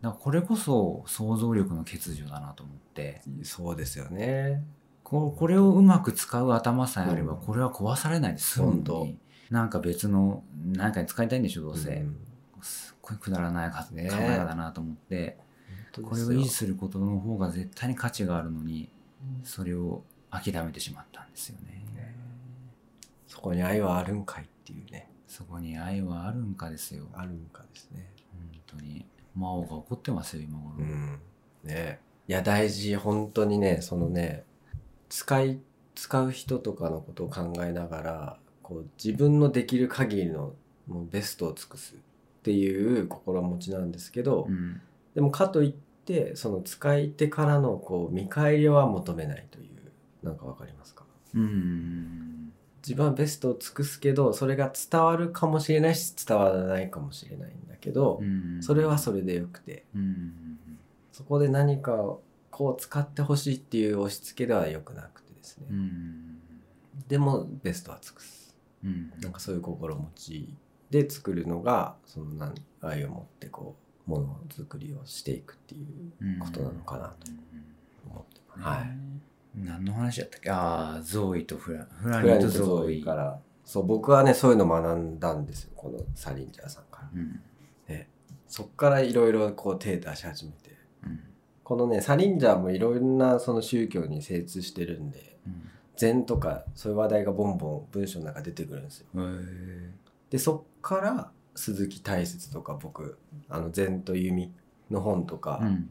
[0.00, 4.64] だからこれこそ想像力の欠如だなと思って、うんそうですよね。
[5.04, 7.40] ここれをうまく使う頭さえあれば、うん。
[7.40, 9.18] これは壊されないで済む本当のに、
[9.50, 10.42] なんか別の、
[10.72, 11.94] 何かに使いたいんでしょ、どうせ。
[11.94, 12.16] うん。
[12.60, 15.38] すっごいくだらないか考ねえ方だなと思って、
[15.94, 18.90] これを維持することの方が絶対に価値があるのに、
[19.44, 21.78] それを諦めてしまったんですよね。
[23.28, 27.04] そこに愛はあるんかいっていうねそこに愛はあるんかですよ。
[27.12, 28.10] あるんかですね。
[28.32, 29.06] 本当に。
[29.36, 30.74] 魔王が怒ってますよ、今頃。
[30.78, 31.20] うん。
[31.62, 32.00] ね。
[32.26, 32.96] いや大事。
[32.96, 34.44] 本当にねそのね
[35.08, 35.60] 使い
[35.94, 40.54] 使う人とかのことを考えながらこう自分のできる限りの
[40.86, 41.98] もうベストを尽くすっ
[42.38, 44.80] っていう心持ちなんですけど、うん。
[45.14, 51.04] でもかといってその使い手からのこう見返りは求めないというなんかわかりますか？
[51.34, 51.42] うん
[52.88, 58.62] 自分はベストを尽くすけどそれが伝わるかもしれないし伝わらないかもしれないんだけど、うん。
[58.62, 59.84] それはそれでよくて。
[59.94, 60.58] うん。
[61.12, 66.38] そこで何かをこう使ってほしいっていう押し付けではよくなくてですね、うん。
[67.08, 68.56] でもベストは尽くす。
[68.82, 69.12] うん。
[69.20, 70.54] なんかそういう心持ち
[70.90, 73.76] で作るのがその何愛を持ってこ
[74.06, 77.30] うものづくりをしていくっていうことなのかなと
[78.10, 80.50] 思ってます、はい何の話やったっけ？
[80.50, 83.38] ああゾーイとフラフラニーとゾニーイから。
[83.64, 87.40] そう僕はねそういうの学んだんですよこのサリンジャーさんから、うん。
[87.88, 88.08] ね、
[88.46, 90.76] そっからいろいろこう手出し始めて。
[91.04, 91.20] うん。
[91.64, 95.36] このねサリンジャーもいろんなその宗教に精通してるんで
[95.96, 99.06] 禅とかそういう話題がボンボン文章の中出てくるんですよ。
[100.30, 103.18] でそっから鈴木大拙とか僕
[103.50, 104.50] あの禅と弓
[104.90, 105.90] の本とかえうん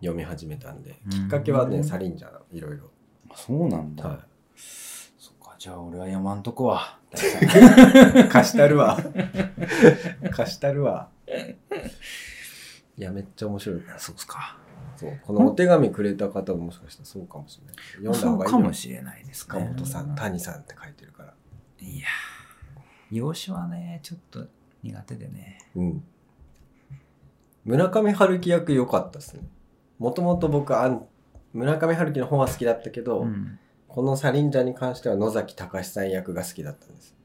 [0.00, 1.10] 読み始めたんで、うん。
[1.10, 2.90] きっかけはねサリンジャーいろいろ、
[3.30, 4.20] あそうなんだ、は
[4.56, 6.98] そっかじゃあ俺は読まんとこわ。
[7.14, 8.98] い、 貸したるわ。
[10.32, 11.08] 貸したるわ。
[12.98, 13.82] いやめっちゃ面白い。
[13.98, 14.58] そうっすか。
[14.96, 15.18] そう。
[15.22, 17.76] このお手紙くれた方ももしかしたらそうかもしれない。
[18.04, 18.58] 読んだ方がいいよ。
[18.58, 21.34] かもしれないです塚本さんい谷さんって書いてるから。
[21.80, 22.06] や
[23.10, 24.46] 洋酒はねちょっと
[24.82, 25.58] 苦手でね。
[25.74, 26.04] うん。
[27.64, 29.42] 村上春樹役良かったですね
[29.98, 31.06] もともと僕あん
[31.52, 33.58] 村上春樹の本は好きだったけど、うん。
[33.88, 37.16] このサリンジャーに関しては野崎隆さん役が好きだったんです。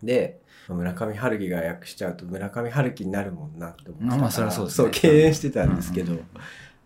[0.00, 4.70] で村上春樹が訳しちゃうと村上春樹になるもんなって思ってまあそそうですね。
[4.70, 6.26] そう敬遠してたんですけど、うんうん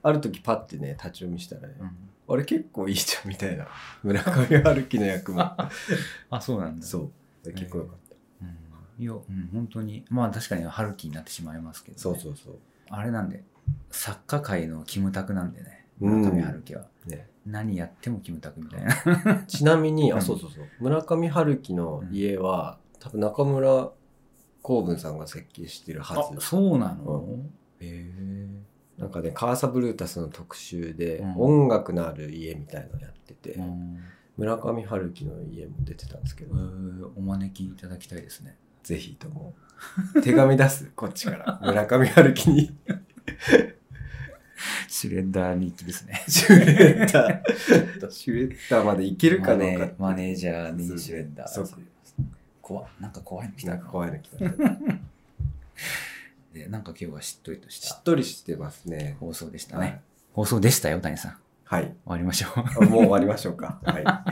[0.03, 2.35] ある時パッてね立ち読みしたらね、うん。
[2.35, 3.69] あれ結構いいじゃんみたいな。
[4.03, 5.41] 村上春樹の役も。
[6.31, 6.87] あそうなんだ。
[6.87, 7.11] そ
[7.45, 7.53] う。
[7.53, 8.15] 結構よかった、
[8.47, 9.03] うん。
[9.03, 12.55] いや、うん、本当にまあ確かに春樹になってしまいますけど、ね、そうそうそう。
[12.89, 13.45] あれなんで
[13.91, 15.87] 作家界のキムタクなんでね。
[16.01, 16.21] うん。
[16.23, 17.29] 村上春樹は、ね。
[17.47, 19.45] 何やってもキムタクみたいな。
[19.47, 20.65] ちなみに、う んあ、そうそうそう。
[20.81, 23.91] 村上春樹の家は、多分中村
[24.63, 26.47] 光文さんが設計してるはあず。
[26.47, 27.39] そうなの、
[27.81, 28.49] へえ。
[28.99, 31.37] なんかね、カーサブルータスの特集で、うん。
[31.37, 33.99] 音楽のある家みたいなのやってて、うん。
[34.37, 37.11] 村上春樹の家も出てたんですけど、えー。
[37.17, 38.57] お招きいただきたいですね。
[38.83, 39.55] ぜひとも。
[40.23, 41.61] 手紙出す、こっちから。
[41.63, 42.77] 村上春樹に。
[44.89, 46.65] シュレッダー日記ですね シュレ
[47.05, 48.11] ッダー。
[48.11, 50.33] シュレッダーまでいけるかどうかマネ。
[50.33, 51.69] ージャーにシュレッダーそう
[52.61, 54.39] 怖なんか怖いの来たなんか怖いの来た。
[56.53, 59.17] でなんか今日はしっとりとししたっとりしてますね。
[59.21, 60.01] 放送でしたね、はい。
[60.35, 61.95] 放送でしたよ谷さん終はい。
[62.05, 63.81] わりましょうあもう終わりましょうか。
[63.85, 64.05] はい。
[64.05, 64.25] は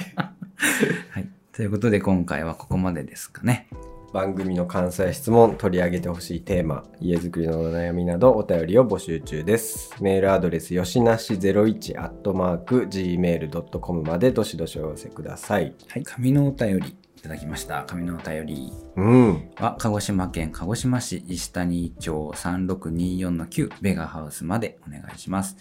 [1.20, 3.66] いということで今回はここまでですかね
[4.12, 9.94] 番組の関西質問、取り上げてほしいテーマ、家づくりのお悩みなどお便りを募集中です。
[10.00, 15.74] メールアドレス、よしなし01アットマーク gmail.com までどしどしお寄せください。
[15.88, 19.50] はい紙のお便りいただきました紙のお便りうん。
[19.56, 25.56] は鹿児島県鹿児島市石谷町3624-9ベガハウスまでお願いします。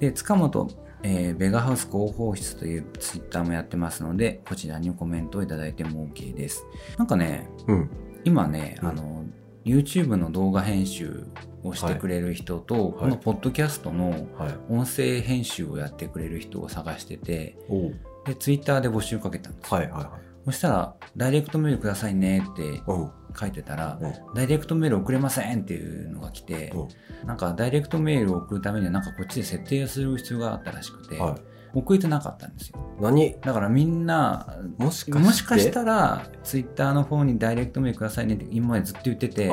[0.00, 0.70] で、塚本、
[1.02, 6.64] えーベガハウス広報室というツイッターもやってますので、こちらにコメントをいただいても OK です。
[6.96, 7.90] なんかね、うん。
[8.24, 9.24] 今ね、うんあの、
[9.64, 11.26] YouTube の動画編集
[11.62, 14.58] をしてくれる人と、このポッドキャストのはい。
[14.70, 17.94] 音声編集をやってくれる人を探してて、おう
[18.24, 19.76] で、ツイッターで募集かけたんですよ。
[19.76, 20.33] はいはいはい。
[20.44, 22.82] そしたら、ダイレクトメールくださいねって
[23.38, 23.98] 書いてたら、
[24.34, 26.72] ダイレクトメール送れませんっていうのが来て、
[27.24, 31.38] なんかダイレクトメールを送るためにはなんかこっちで設定する必要があったらしくて、は
[31.72, 32.78] 送れてなかったんですよ。
[33.00, 33.02] い。
[33.02, 33.36] 何？
[33.40, 39.50] だからみんな、もしかしたら、ツイッターの方にダイレクトメールくださいねって今までずっと言ってて、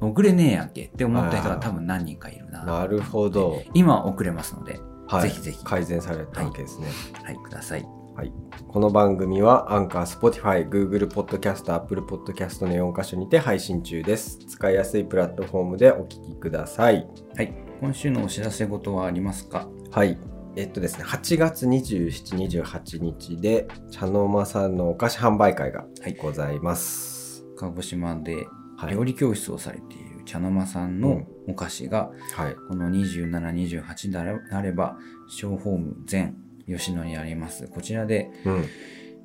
[0.00, 2.64] 送れねえやんけって思った人が多分何人かいるな。
[2.64, 3.62] なるほど。
[3.74, 4.78] 今送れますので、
[5.08, 5.22] はい。
[5.22, 6.86] ぜひぜひ改善されたわけですね。
[7.24, 7.86] はい、ください。
[8.16, 8.32] はい。
[8.66, 14.38] この番組はアンカー、Spotify、Google Podcast、Apple Podcast の4カ所にて配信中です。
[14.38, 17.06] 使いやすいプラットフォームでお聞きください。
[17.36, 19.68] はい、今週のお知らせ事はありますか？
[19.90, 20.18] はい。
[20.56, 25.84] えっとですね、8月27、28日で、茶の間さんのお菓子販売会が
[26.22, 27.44] ございます。
[27.58, 28.46] 鹿児島で
[28.78, 28.94] はい。
[28.94, 32.56] 料理教室をされている茶の間さんのお菓子が、はい。
[32.66, 34.18] この27、28で
[34.54, 34.96] あれば、
[35.28, 36.34] 小ホーム全
[36.66, 37.68] 吉野にあります。
[37.68, 38.64] こちらでうん。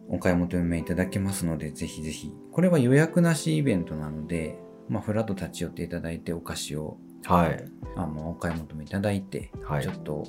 [0.10, 2.34] お買い求めいただけますので、ぜひぜひ。
[2.52, 7.66] これは予約なしイベントなので、まあ、ふらっと立ち寄っていただいて、お菓子をはい。
[7.96, 10.26] あのお買い求めいただいて、はいちょっと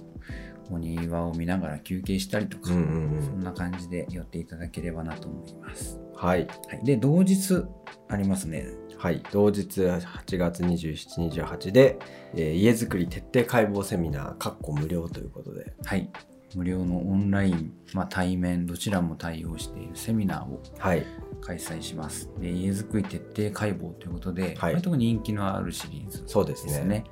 [0.71, 6.01] お庭を見ながら休憩したりとか、うんうんうんそんな感じで寄っていただければなと思います。
[6.15, 6.47] はい。
[6.47, 7.65] はい、で、同日
[8.09, 8.67] ありますね。
[8.97, 9.23] はい。
[9.33, 11.99] 同日8月27、28で、
[12.35, 15.73] えー家づくり徹底解剖セミナー、かっこ無料ということで。
[15.85, 16.11] はい。
[16.57, 21.07] 無料のオンライン、まあ、対面、どちらも対応しているセミナーをはい。
[21.41, 22.31] 開催します。
[22.41, 23.17] で家づくり徹
[23.51, 26.73] 底解剖ということで、はい割と人気のあるシリーズそうですね。
[26.73, 27.05] ですね。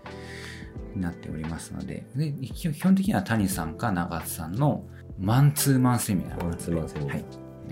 [0.95, 4.85] になっておりますのでで基基本的には谷さんか長津さんの
[5.19, 7.25] マンツーマンセミナーマンツーマンセミナーはい、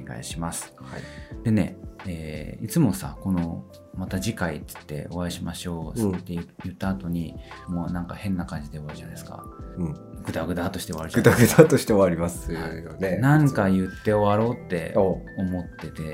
[0.03, 0.73] お願いします。
[0.77, 1.45] はい。
[1.45, 3.65] でね、えーいつもさ、この、
[3.95, 7.35] また次回って言ってお会いしましょうって言言った後に、
[7.69, 9.45] もうなんか変な感じで終わるじゃないですか。
[9.77, 9.97] うん。
[10.29, 12.61] ぐだぐだとして終わるじゃぐないたぐたとして終わりますよ
[12.99, 13.17] ね。
[13.17, 16.13] なんか言って終わろうって思ってて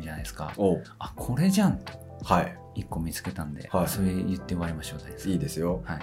[0.00, 0.52] じゃないですか。
[0.98, 1.92] あ、これじゃんと
[2.24, 2.56] はい。
[2.76, 5.82] 一個見つけたんで、はいそれ言って終わりましょう、いいですよ。
[5.84, 5.98] はい。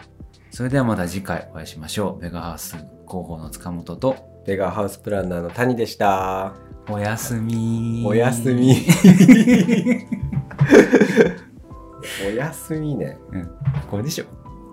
[0.51, 2.21] それではまた次回お会いしましょう。
[2.21, 6.53] ベガハウス広報の塚本と、ベガハウスプランナーの谷でした。
[6.89, 8.75] おやすみおやすみ。
[12.25, 13.17] おやすみね。
[13.31, 13.49] うん。
[13.89, 14.25] これでしょ。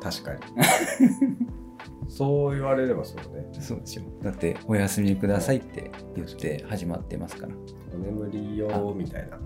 [0.02, 0.40] 確かに。
[2.08, 3.46] そう言われればそうね。
[3.60, 4.02] そうでしょ。
[4.22, 7.54] だって、おやすみくださいって言って始まってますから。
[7.94, 9.38] お眠りよーみたいな。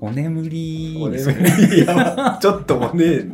[0.00, 1.86] お眠りお眠り
[2.40, 3.28] ちょっともねえ。